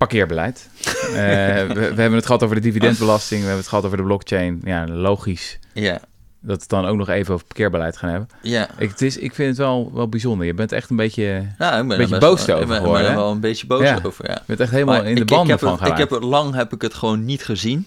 [0.00, 0.68] Parkeerbeleid.
[1.10, 4.02] Eh, we, we hebben het gehad over de dividendbelasting, we hebben het gehad over de
[4.02, 4.60] blockchain.
[4.64, 6.00] Ja, logisch Ja, dat
[6.40, 8.28] we het dan ook nog even over parkeerbeleid gaan hebben.
[8.42, 8.68] ja.
[8.78, 10.46] Ik, het is, ik vind het wel, wel bijzonder.
[10.46, 13.04] Je bent echt een beetje, je Nou, ik ben Beetje boos wel, over ik ben,
[13.04, 13.98] er wel een beetje boos Ja.
[14.02, 14.42] over, ja.
[14.46, 16.54] bent echt helemaal Maar in de banden ik heb van het, ik heb het lang
[16.54, 17.86] heb ik het gewoon niet gezien.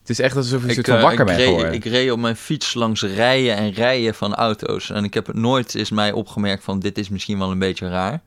[0.00, 1.72] Het is echt alsof je soort Ik, van eh, wakker ik bent reed, geworden.
[1.72, 4.90] ik reed op mijn fiets langs rijen en rijen van auto's.
[4.90, 7.88] En ik heb het nooit is mij opgemerkt van dit is misschien wel een beetje
[7.88, 8.20] raar.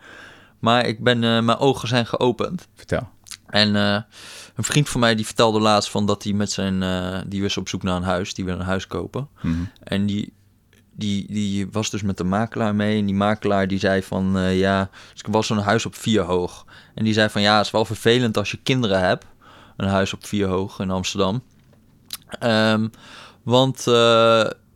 [0.59, 2.67] Maar ik ben, eh, mijn ogen zijn geopend.
[2.75, 3.09] Vertel.
[3.45, 4.01] En eh,
[4.55, 7.57] een vriend van mij die vertelde laatst van dat hij met zijn, eh, die was
[7.57, 9.27] op zoek naar een huis, die wil een huis kopen.
[9.41, 9.63] Mhm.
[9.83, 10.33] En die,
[10.91, 12.99] die, die was dus met de makelaar mee.
[12.99, 16.65] En die makelaar die zei van ja, dus ik was zo'n huis op vier hoog.
[16.93, 19.25] En die zei van ja, het is wel vervelend als je kinderen hebt.
[19.77, 21.43] Een huis op vier hoog in Amsterdam.
[22.39, 22.87] Ehm,
[23.43, 23.85] want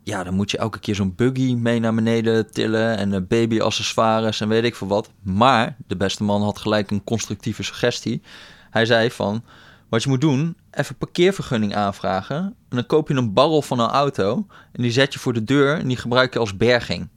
[0.04, 2.96] ja, dan moet je elke keer zo'n buggy mee naar beneden tillen.
[2.96, 5.10] En een babyaccessoires en weet ik veel wat.
[5.22, 8.22] Maar de beste man had gelijk een constructieve suggestie.
[8.70, 9.44] Hij zei van,
[9.88, 12.36] wat je moet doen, even parkeervergunning aanvragen.
[12.36, 14.46] En dan koop je een barrel van een auto.
[14.72, 17.08] En die zet je voor de deur en die gebruik je als berging.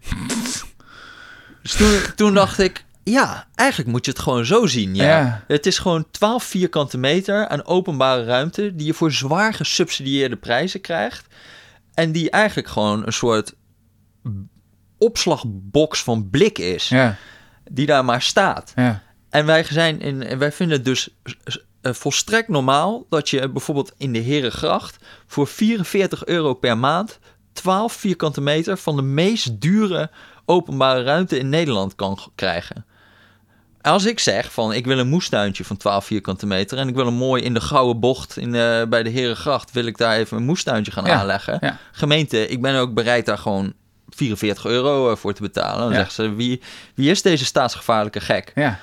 [1.62, 4.94] dus toen, toen dacht ik, ja, eigenlijk moet je het gewoon zo zien.
[4.94, 5.04] Ja.
[5.04, 5.44] Ja.
[5.46, 8.74] Het is gewoon 12 vierkante meter aan openbare ruimte...
[8.74, 11.26] die je voor zwaar gesubsidieerde prijzen krijgt.
[11.98, 13.54] En die eigenlijk gewoon een soort
[14.98, 16.88] opslagbox van blik is.
[16.88, 17.16] Ja,
[17.70, 18.72] Die daar maar staat.
[18.76, 19.02] ja.
[19.30, 21.08] En wij, zijn in, en wij vinden het dus
[21.80, 27.18] eh, volstrekt normaal dat je bijvoorbeeld in de Herengracht voor 44 euro per maand
[27.52, 30.10] 12 vierkante meter van de meest dure
[30.44, 32.86] openbare ruimte in Nederland kan krijgen.
[33.82, 37.06] Als ik zeg van ik wil een moestuintje van 12 vierkante meter en ik wil
[37.06, 40.36] een mooi in de gouden bocht in, eh, bij de Herengracht, wil ik daar even
[40.36, 41.58] een moestuintje gaan Ja, aanleggen.
[41.60, 41.78] ja.
[41.92, 43.72] Gemeente, ik ben ook bereid daar gewoon
[44.08, 45.78] 44 euro eh, voor te betalen.
[45.80, 45.94] Dan Ja.
[45.94, 46.60] zeggen ze, wie,
[46.94, 48.52] wie is deze staatsgevaarlijke gek?
[48.54, 48.78] ja.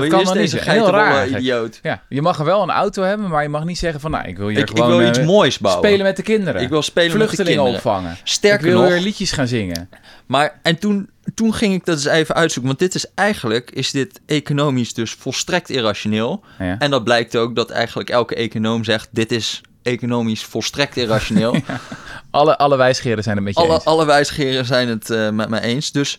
[0.00, 0.60] Dat kan dan niet.
[0.60, 1.78] Heel raar idioot?
[1.82, 4.28] Ja, je mag er wel een auto hebben, maar je mag niet zeggen van, nou,
[4.28, 5.84] ik wil hier Ik, ik gewoon wil eh, iets moois bouwen.
[5.84, 6.60] spelen met de kinderen.
[6.62, 7.92] Ik wil spelen met de Vluchtelingen kinderen.
[7.94, 8.16] opvangen.
[8.24, 9.88] Sterker ik wil nog, weer liedjes gaan zingen.
[10.26, 12.66] Maar en toen, toen ging ik dat eens even uitzoeken.
[12.66, 16.44] Want dit is eigenlijk, is dit economisch dus volstrekt irrationeel.
[16.58, 16.76] Ja.
[16.78, 21.56] En dat blijkt ook dat eigenlijk elke econoom zegt, dit is economisch volstrekt irrationeel.
[22.30, 23.84] Alle, alle wijsgeren zijn het met je alle, eens.
[23.84, 25.92] alle wijsgeren zijn het eh, met me eens.
[25.92, 26.18] Dus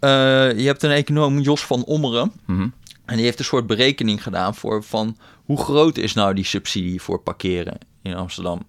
[0.00, 0.10] eh,
[0.58, 2.32] je hebt een econoom, Jos van Ommeren.
[2.46, 2.66] Mhm.
[3.08, 7.02] En die heeft een soort berekening gedaan voor van hoe groot is nou die subsidie
[7.02, 8.66] voor parkeren in Amsterdam.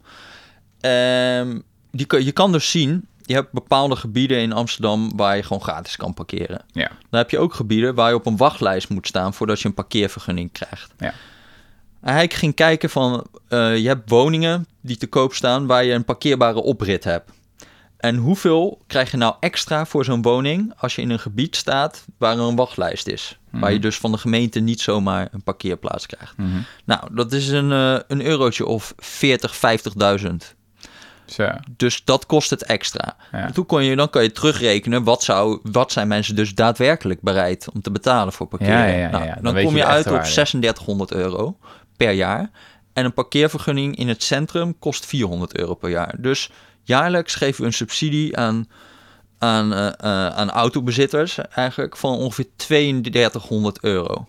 [0.79, 1.59] Ehm,
[1.91, 5.95] die, je kan dus zien, je hebt bepaalde gebieden in Amsterdam waar je gewoon gratis
[5.95, 6.61] kan parkeren.
[6.71, 6.87] Ja.
[7.09, 9.73] Dan heb je ook gebieden waar je op een wachtlijst moet staan voordat je een
[9.73, 10.93] parkeervergunning krijgt.
[10.97, 11.13] Ja.
[12.01, 16.05] Hij ging kijken van, eh, je hebt woningen die te koop staan waar je een
[16.05, 17.31] parkeerbare oprit hebt.
[17.97, 22.05] En hoeveel krijg je nou extra voor zo'n woning als je in een gebied staat
[22.17, 23.38] waar er een wachtlijst is?
[23.51, 26.37] Waar je dus van de gemeente niet zomaar een parkeerplaats krijgt.
[26.37, 26.47] Mhm.
[26.85, 30.55] Nou, dat is een, eh, een eurotje of 40, 50.000.
[31.25, 31.49] Zo.
[31.77, 33.15] Dus dat kost het extra.
[33.31, 33.51] Ja.
[33.51, 37.67] Toen kon je, dan kan je terugrekenen wat, zou, wat zijn mensen dus daadwerkelijk bereid
[37.73, 38.77] om te betalen voor parkeren.
[38.77, 39.33] Ja, ja, ja, Nou, ja.
[39.33, 40.29] Dan dan kom je je uit op waarde.
[40.29, 41.57] 3600 euro
[41.97, 42.49] per jaar.
[42.93, 46.15] En een parkeervergunning in het centrum kost 400 euro per jaar.
[46.17, 46.51] Dus
[46.83, 48.67] jaarlijks geven we een subsidie aan,
[49.39, 54.27] aan, eh, eh, aan autobezitters eigenlijk van ongeveer 3200 euro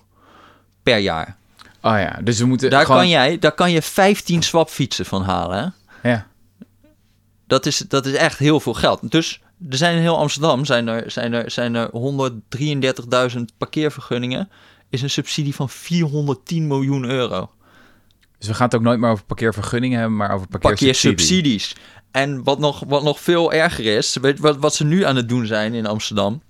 [0.82, 1.36] per jaar.
[1.82, 3.00] Oh ja, dus we moeten Daar, gewoon...
[3.00, 5.74] kan jij, daar kan je 15 swapfietsen van halen.
[6.00, 6.10] Hè?
[6.10, 6.26] Ja.
[7.46, 9.10] Dat is, dat is echt heel veel geld.
[9.10, 11.90] Dus er zijn in heel Amsterdam zijn er, zijn er, zijn er
[13.32, 14.50] 133.000 parkeervergunningen.
[14.90, 17.50] Is een subsidie van 410 miljoen euro.
[18.40, 21.14] Dus we gaan het ook nooit meer over parkeervergunningen hebben, maar over parkeersubsidie.
[21.14, 21.74] Parkeersubsidies.
[22.10, 25.28] En wat nog, wat nog veel erger is, weet, wat, wat ze nu aan het
[25.28, 26.42] doen zijn in Amsterdam,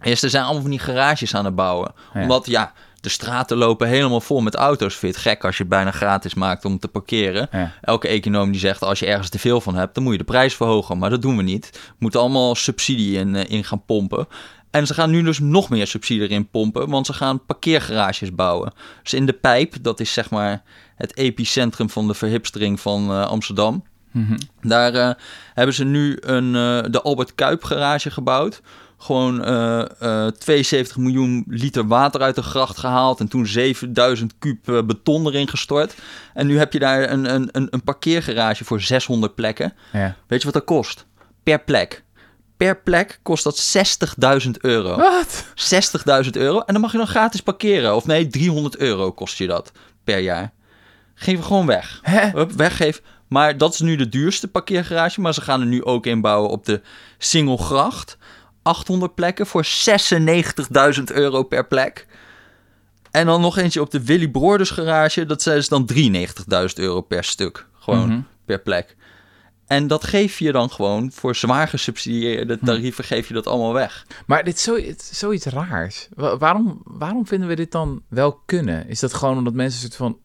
[0.00, 1.92] is er zijn allemaal van die garages aan het bouwen.
[2.14, 2.22] Ja.
[2.22, 4.94] Omdat ja, de straten lopen helemaal vol met auto's.
[4.94, 7.48] Vind het gek als je het bijna gratis maakt om te parkeren?
[7.52, 7.72] Ja.
[7.80, 10.24] Elke econoom die zegt als je ergens te veel van hebt, dan moet je de
[10.24, 10.98] prijs verhogen.
[10.98, 11.70] Maar dat doen we niet.
[11.72, 14.26] We moeten allemaal subsidie in, eh, in gaan pompen.
[14.70, 18.72] En ze gaan nu dus nog meer subsidie erin pompen, want ze gaan parkeergarages bouwen.
[19.02, 20.62] Dus in de pijp, dat is zeg maar
[20.96, 23.84] het epicentrum van de verhipstering van eh, Amsterdam.
[24.10, 24.38] Mhm.
[24.62, 25.10] Daar eh,
[25.54, 28.62] hebben ze nu een, eh, de Albert Kuip garage gebouwd.
[28.98, 33.20] Gewoon eh, eh, 72 miljoen liter water uit de gracht gehaald.
[33.20, 35.94] En toen 7000 kuub beton erin gestort.
[36.34, 39.72] En nu heb je daar een, een, een, een parkeergarage voor 600 plekken.
[39.92, 40.16] Ja.
[40.26, 41.06] Weet je wat dat kost?
[41.42, 42.04] Per plek.
[42.60, 43.74] Per plek kost dat
[44.44, 44.96] 60.000 euro.
[44.96, 45.44] Wat?
[46.24, 46.58] 60.000 euro.
[46.60, 47.94] En dan mag je dan gratis parkeren.
[47.96, 49.72] Of nee, 300 euro kost je dat
[50.04, 50.52] per jaar.
[51.14, 51.98] Geef hem gewoon weg.
[52.02, 52.28] Hè?
[52.30, 53.02] Hup, weggeef.
[53.28, 55.20] Maar dat is nu de duurste parkeergarage.
[55.20, 56.80] Maar ze gaan er nu ook inbouwen op de
[57.18, 58.16] Singelgracht.
[58.62, 62.06] 800 plekken voor 96.000 euro per plek.
[63.10, 65.26] En dan nog eentje op de Willy Broerders garage.
[65.26, 67.66] Dat is dan 93.000 euro per stuk.
[67.78, 68.20] Gewoon Mhm.
[68.44, 68.96] per plek.
[69.70, 72.64] En dat geef je dan gewoon voor zwaar gesubsidieerde Hm.
[72.66, 74.06] tarieven geef je dat allemaal weg.
[74.26, 76.08] Maar dit is zo, zoiets raars.
[76.14, 78.88] Wa- waarom, waarom vinden we dit dan wel kunnen?
[78.88, 80.18] Is dat gewoon omdat mensen een soort van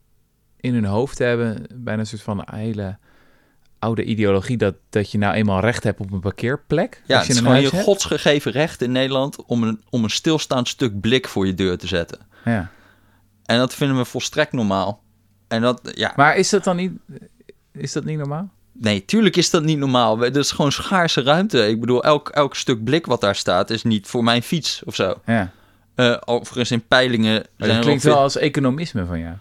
[0.60, 2.97] in hun hoofd hebben, bijna een soort van hele
[3.79, 7.01] oude ideologie, dat, dat je nou eenmaal recht hebt op een parkeerplek?
[7.05, 7.84] Ja, als het is een gewoon je hebt?
[7.84, 11.88] godsgegeven recht in Nederland om een, om een stilstaand stuk blik voor je deur te
[11.88, 12.19] zetten.
[12.45, 12.69] Ja.
[13.45, 15.03] En dat vinden we volstrekt normaal.
[15.47, 16.91] En dat, ja, Maar is dat dan niet,
[17.71, 18.53] is dat niet normaal?
[18.80, 20.18] Nee, tuurlijk is dat niet normaal.
[20.18, 21.68] Dat is gewoon schaarse ruimte.
[21.68, 24.96] Ik bedoel, elk, elk stuk blik wat daar staat is niet voor mijn fiets of
[24.96, 25.14] zo.
[25.26, 25.52] Ja.
[25.96, 29.34] Eh, overigens in peilingen Maar dat klinkt wel als economisme van jou.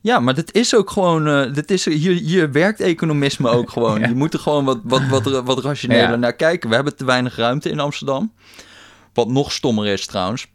[0.00, 1.28] Ja, maar dit is ook gewoon...
[1.28, 4.00] eh dit is, hier, hier werkt economisme ook gewoon.
[4.00, 4.08] Ja.
[4.08, 6.16] Je moet er gewoon wat, wat, wat, wat rationeler Ja.
[6.16, 6.68] naar kijken.
[6.68, 8.32] We hebben te weinig ruimte in Amsterdam.
[9.12, 10.46] Wat nog stommer is trouwens,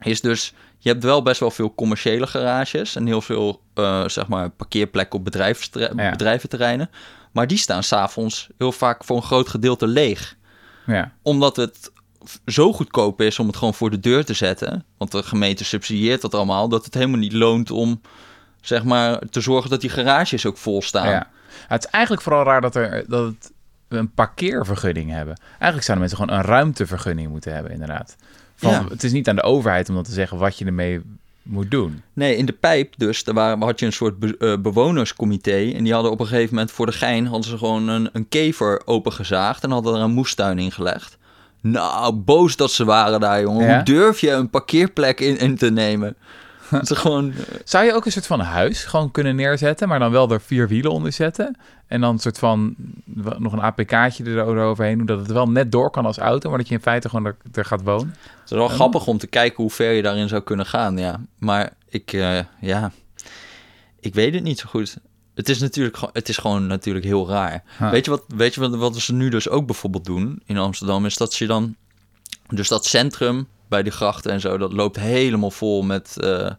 [0.00, 0.54] is dus...
[0.80, 2.96] Je hebt wel best wel veel commerciële garages...
[2.96, 6.90] en heel veel, eh, zeg maar, parkeerplekken op bedrijventerreinen.
[7.38, 10.36] Maar die staan s'avonds heel vaak voor een groot gedeelte leeg
[10.86, 11.12] Ja.
[11.22, 11.92] omdat het
[12.46, 14.84] zo goedkoop is om het gewoon voor de deur te zetten.
[14.96, 16.68] Want de gemeente subsidieert dat allemaal.
[16.68, 18.00] Dat het helemaal niet loont om
[18.60, 21.08] zeg maar te zorgen dat die garages ook vol staan.
[21.08, 21.30] Ja.
[21.68, 23.52] Het is eigenlijk vooral raar dat, er, dat het,
[23.88, 25.40] we een parkeervergunning hebben.
[25.50, 28.16] Eigenlijk zouden mensen gewoon een ruimtevergunning moeten hebben, inderdaad.
[28.54, 28.84] Van, Ja.
[28.88, 31.00] Het is niet aan de overheid om dan te zeggen wat je ermee
[31.48, 32.02] moet doen.
[32.12, 35.72] Nee, in de pijp dus, daar waren, had je een soort be- eh, bewonerscomité.
[35.74, 37.26] En die hadden op een gegeven moment voor de gein...
[37.26, 39.64] hadden ze gewoon een, een kever opengezaagd...
[39.64, 41.18] en hadden er een moestuin in gelegd.
[41.60, 43.66] Nou, boos dat ze waren daar, jongen.
[43.66, 43.74] Ja?
[43.74, 46.16] Hoe durf je een parkeerplek in, in te nemen?
[46.76, 47.32] Het is gewoon...
[47.64, 50.68] Zou je ook een soort van huis gewoon kunnen neerzetten, maar dan wel er vier
[50.68, 51.56] wielen onder zetten?
[51.86, 52.74] En dan een soort van
[53.38, 56.68] nog een APK'tje eroverheen doen, dat het wel net door kan als auto, maar dat
[56.68, 58.14] je in feite gewoon er, er gaat wonen?
[58.40, 61.20] Het is wel grappig om te kijken hoe ver je daarin zou kunnen gaan, ja.
[61.38, 62.92] Maar ik, eh, ja,
[64.00, 64.96] ik weet het niet zo goed.
[65.34, 67.62] Het is natuurlijk gewoon, het is gewoon natuurlijk heel raar.
[67.78, 71.06] Weet je wat, weet je wat, wat ze nu dus ook bijvoorbeeld doen in Amsterdam,
[71.06, 71.76] is dat ze dan,
[72.48, 76.50] dus dat centrum bij de grachten en zo, dat loopt helemaal vol met, eh,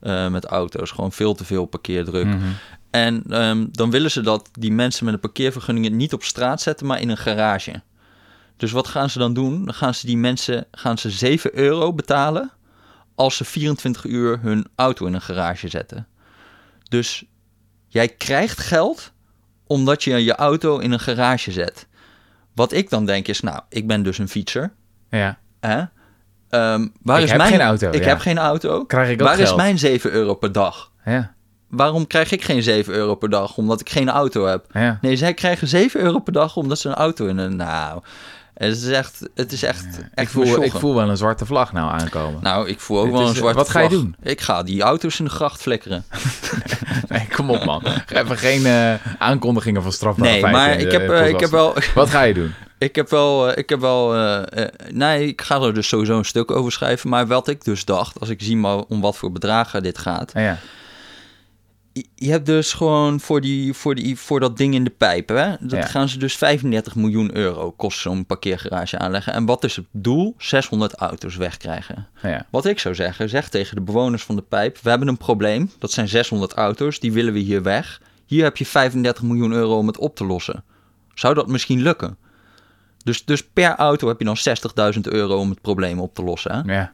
[0.00, 0.90] eh, met auto's.
[0.90, 2.26] Gewoon veel te veel parkeerdruk.
[2.26, 2.38] Mhm.
[2.90, 6.86] En ehm, dan willen ze dat die mensen met een parkeervergunning niet op straat zetten,
[6.86, 7.82] maar in een garage.
[8.56, 9.64] Dus wat gaan ze dan doen?
[9.64, 12.50] Dan gaan ze die mensen gaan ze 7 euro betalen
[13.14, 16.06] als ze 24 uur hun auto in een garage zetten.
[16.88, 17.24] Dus
[17.88, 19.12] jij krijgt geld
[19.66, 21.86] omdat je je auto in een garage zet.
[22.54, 24.72] Wat ik dan denk is, nou, ik ben dus een fietser.
[25.10, 25.84] Ja, Hè?
[26.50, 28.08] Ehm, waar Ik is heb mijn geen auto, Ik ja.
[28.08, 28.84] heb geen auto.
[28.84, 30.90] krijg ik ook Waar is mijn 7 euro per dag?
[31.04, 31.32] Ja,
[31.68, 33.56] Waarom krijg ik geen 7 euro per dag?
[33.56, 34.64] Omdat ik geen auto heb.
[34.72, 34.98] ja.
[35.00, 37.56] Nee, zij krijgen 7 euro per dag omdat ze een auto in een...
[37.56, 38.00] Nou,
[38.54, 39.28] het is echt...
[39.34, 39.84] Het is echt,
[40.14, 40.80] echt Ik voel, ik besjoggen.
[40.80, 42.42] voel wel een zwarte vlag nou aankomen.
[42.42, 44.00] Nou, ik voel ook wel is, een eh, zwarte wat ga je vlag.
[44.00, 44.16] doen?
[44.22, 46.04] Ik ga die auto's in de gracht flikkeren.
[47.08, 47.82] Nee, kom op man.
[48.12, 51.74] Even geen eh, aankondigingen van strafbare Nee, maar ik heb, eh, ik heb wel...
[51.94, 52.54] Wat ga je doen?
[52.78, 56.18] Ik heb wel, eh, ik heb wel, eh, eh, nee, ik ga er dus sowieso
[56.18, 57.10] een stuk over schrijven.
[57.10, 60.34] Maar wat ik dus dacht, als ik zie maar om wat voor bedragen dit gaat.
[60.34, 60.58] Ah, ja.
[61.92, 65.28] Je- Je hebt dus gewoon voor, die, voor, die, voor dat ding in de pijp,
[65.28, 65.54] hè?
[65.60, 65.86] Dat Ja.
[65.86, 69.32] gaan ze dus 35 miljoen euro kost zo'n parkeergarage aanleggen.
[69.32, 70.34] En wat is het doel?
[70.38, 72.08] 600 auto's wegkrijgen.
[72.22, 72.46] Ah, ja.
[72.50, 75.70] Wat ik zou zeggen, zeg tegen de bewoners van de pijp: we hebben een probleem.
[75.78, 78.00] Dat zijn 600 auto's, die willen we hier weg.
[78.26, 80.64] Hier heb je 35 miljoen euro om het op te lossen.
[81.14, 82.16] Zou dat misschien lukken?
[83.08, 84.36] Dus, dus per auto heb je dan
[84.94, 86.52] 60.000 euro om het probleem op te lossen.
[86.66, 86.74] Hè?
[86.74, 86.92] Ja.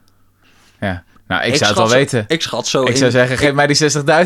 [0.79, 1.03] ja.
[1.27, 2.25] Nou, ik, zou het wel zo- weten.
[2.27, 2.81] Ik schat zo.
[2.81, 3.75] Ik in- zou zeggen, geef mij die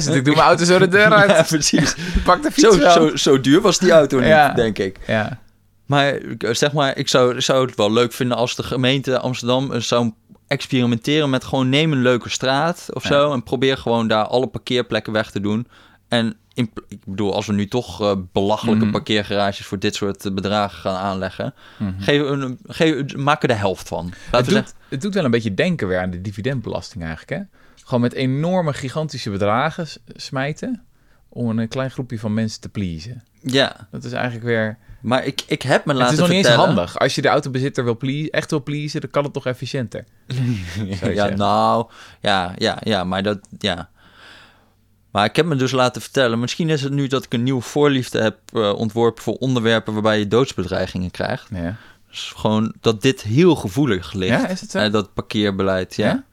[0.02, 0.14] 60.000.
[0.16, 1.30] Ik doe mijn auto zo de deur uit.
[1.30, 1.96] Ja, precies.
[2.26, 2.92] Pak de fiets Zo, wel.
[2.92, 4.54] zo, zo duur was die auto niet, Ja.
[4.54, 4.98] denk ik.
[5.08, 5.40] Ja.
[5.86, 9.80] Maar zeg maar, ik zou, zou het wel leuk vinden als de gemeente Amsterdam eh,
[9.82, 10.12] zou
[10.48, 13.10] experimenteren met gewoon neem een leuke straat of Ja.
[13.10, 15.68] zo en probeer gewoon daar alle parkeerplekken weg te doen.
[16.08, 18.92] En in, ik bedoel, als we nu toch eh, belachelijke Mhm.
[18.92, 22.00] parkeergarages voor dit soort eh, bedragen gaan aanleggen, Mhm.
[22.00, 24.14] geef een, geef, maak er de helft van.
[24.32, 27.58] Het we doet, het doet wel een beetje denken weer aan de dividendbelasting eigenlijk, hè?
[27.84, 30.84] Gewoon met enorme, gigantische bedragen smijten
[31.30, 33.24] om een klein groepje van mensen te pleasen.
[33.42, 34.78] ja, Dat is eigenlijk weer...
[35.02, 36.76] maar ik, ik heb me het laten is nog niet eens vertellen.
[36.76, 37.00] handig.
[37.00, 40.04] Als je de autobezitter wil pleasen, echt wil pleasen, dan kan het toch efficiënter.
[40.86, 41.38] Ja, zeggen.
[41.38, 41.90] nou,
[42.22, 43.90] ja, ja, ja, maar dat, ja.
[45.12, 47.62] Maar ik heb me dus laten vertellen, misschien is het nu dat ik een nieuwe
[47.62, 51.48] voorliefde heb eh, ontworpen voor onderwerpen waarbij je doodsbedreigingen krijgt.
[51.54, 51.76] Ja,
[52.10, 54.42] Dus gewoon dat dit heel gevoelig ligt.
[54.42, 54.78] ja is het zo?
[54.78, 56.08] Eh, dat parkeerbeleid, ja.
[56.08, 56.24] Ja?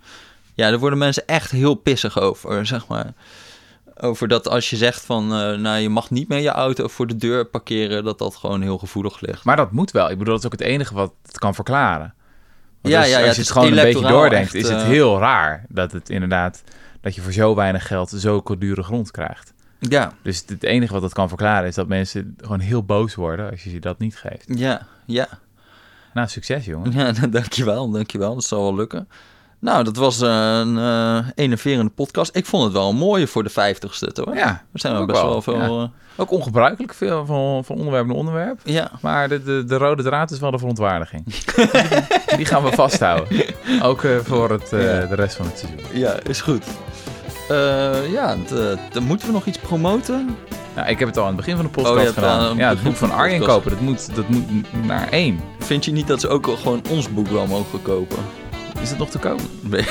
[0.55, 0.70] ja.
[0.70, 3.12] daar worden mensen echt heel pissig over, zeg maar.
[4.01, 7.07] Over dat als je zegt van, eh, nou, je mag niet meer je auto voor
[7.07, 9.45] de deur parkeren, dat dat gewoon heel gevoelig ligt.
[9.45, 10.11] Maar dat moet wel.
[10.11, 12.14] Ik bedoel, dat is ook het enige wat het kan verklaren.
[12.89, 14.87] Ja, als, ja, ja, als je het gewoon een beetje doordenkt, echt, is het eh,
[14.87, 16.62] heel raar dat het inderdaad...
[17.01, 19.55] dat je voor zo weinig geld zulke dure grond krijgt.
[19.78, 23.51] Ja, Dus het enige wat dat kan verklaren is dat mensen gewoon heel boos worden
[23.51, 24.45] als je ze dat niet geeft.
[24.47, 25.28] ja, ja.
[26.14, 26.93] Nou, succes jongen.
[26.93, 28.34] Ja, dankjewel, dankjewel.
[28.34, 29.09] Dat zal wel lukken.
[29.61, 32.36] Nou, dat was een eh enerverende podcast.
[32.36, 34.34] Ik vond het wel een mooie voor de vijftigste, toch?
[34.34, 35.57] Ja, We zijn wel ook best wel, wel veel...
[35.59, 35.66] ja.
[35.66, 38.61] eh, Ook ongebruikelijk veel van, van onderwerp naar onderwerp.
[38.64, 41.24] Ja, Maar de, de, de rode draad is wel de verontwaardiging.
[42.36, 43.44] die, gaan we vasthouden.
[43.82, 45.07] Ook eh, voor het, eh, Ja.
[45.07, 45.98] de rest van het seizoen.
[46.00, 46.64] ja, is goed.
[47.48, 48.36] Eh, ja,
[48.92, 50.36] dan moeten we nog iets promoten.
[50.74, 52.57] Nou, ik heb het al aan het begin van de Oh, podcast hebt gedaan.
[52.57, 53.70] ja, het boek van Arjen kopen.
[53.70, 54.44] Dat moet, dat moet
[54.86, 55.40] naar één.
[55.59, 58.18] Vind je niet dat ze ook gewoon ons boek wel mogen kopen?
[58.87, 59.45] Is het nog te kopen?
[59.70, 59.82] Nee,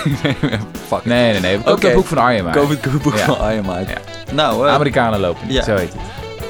[0.87, 1.05] fuck.
[1.05, 1.57] Nee, nee, nee.
[1.59, 1.85] Koop Oké.
[1.85, 2.53] het boek van Arjen maar.
[2.57, 3.25] Koop het boek Ja.
[3.25, 3.91] van Arjen Mike.
[3.91, 4.33] Ja.
[4.33, 5.63] Nou, eh Amerikanen lopen niet, ja.
[5.63, 6.01] zo heet het.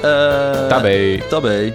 [0.01, 1.19] eh, Tabé.
[1.29, 1.73] Tabé.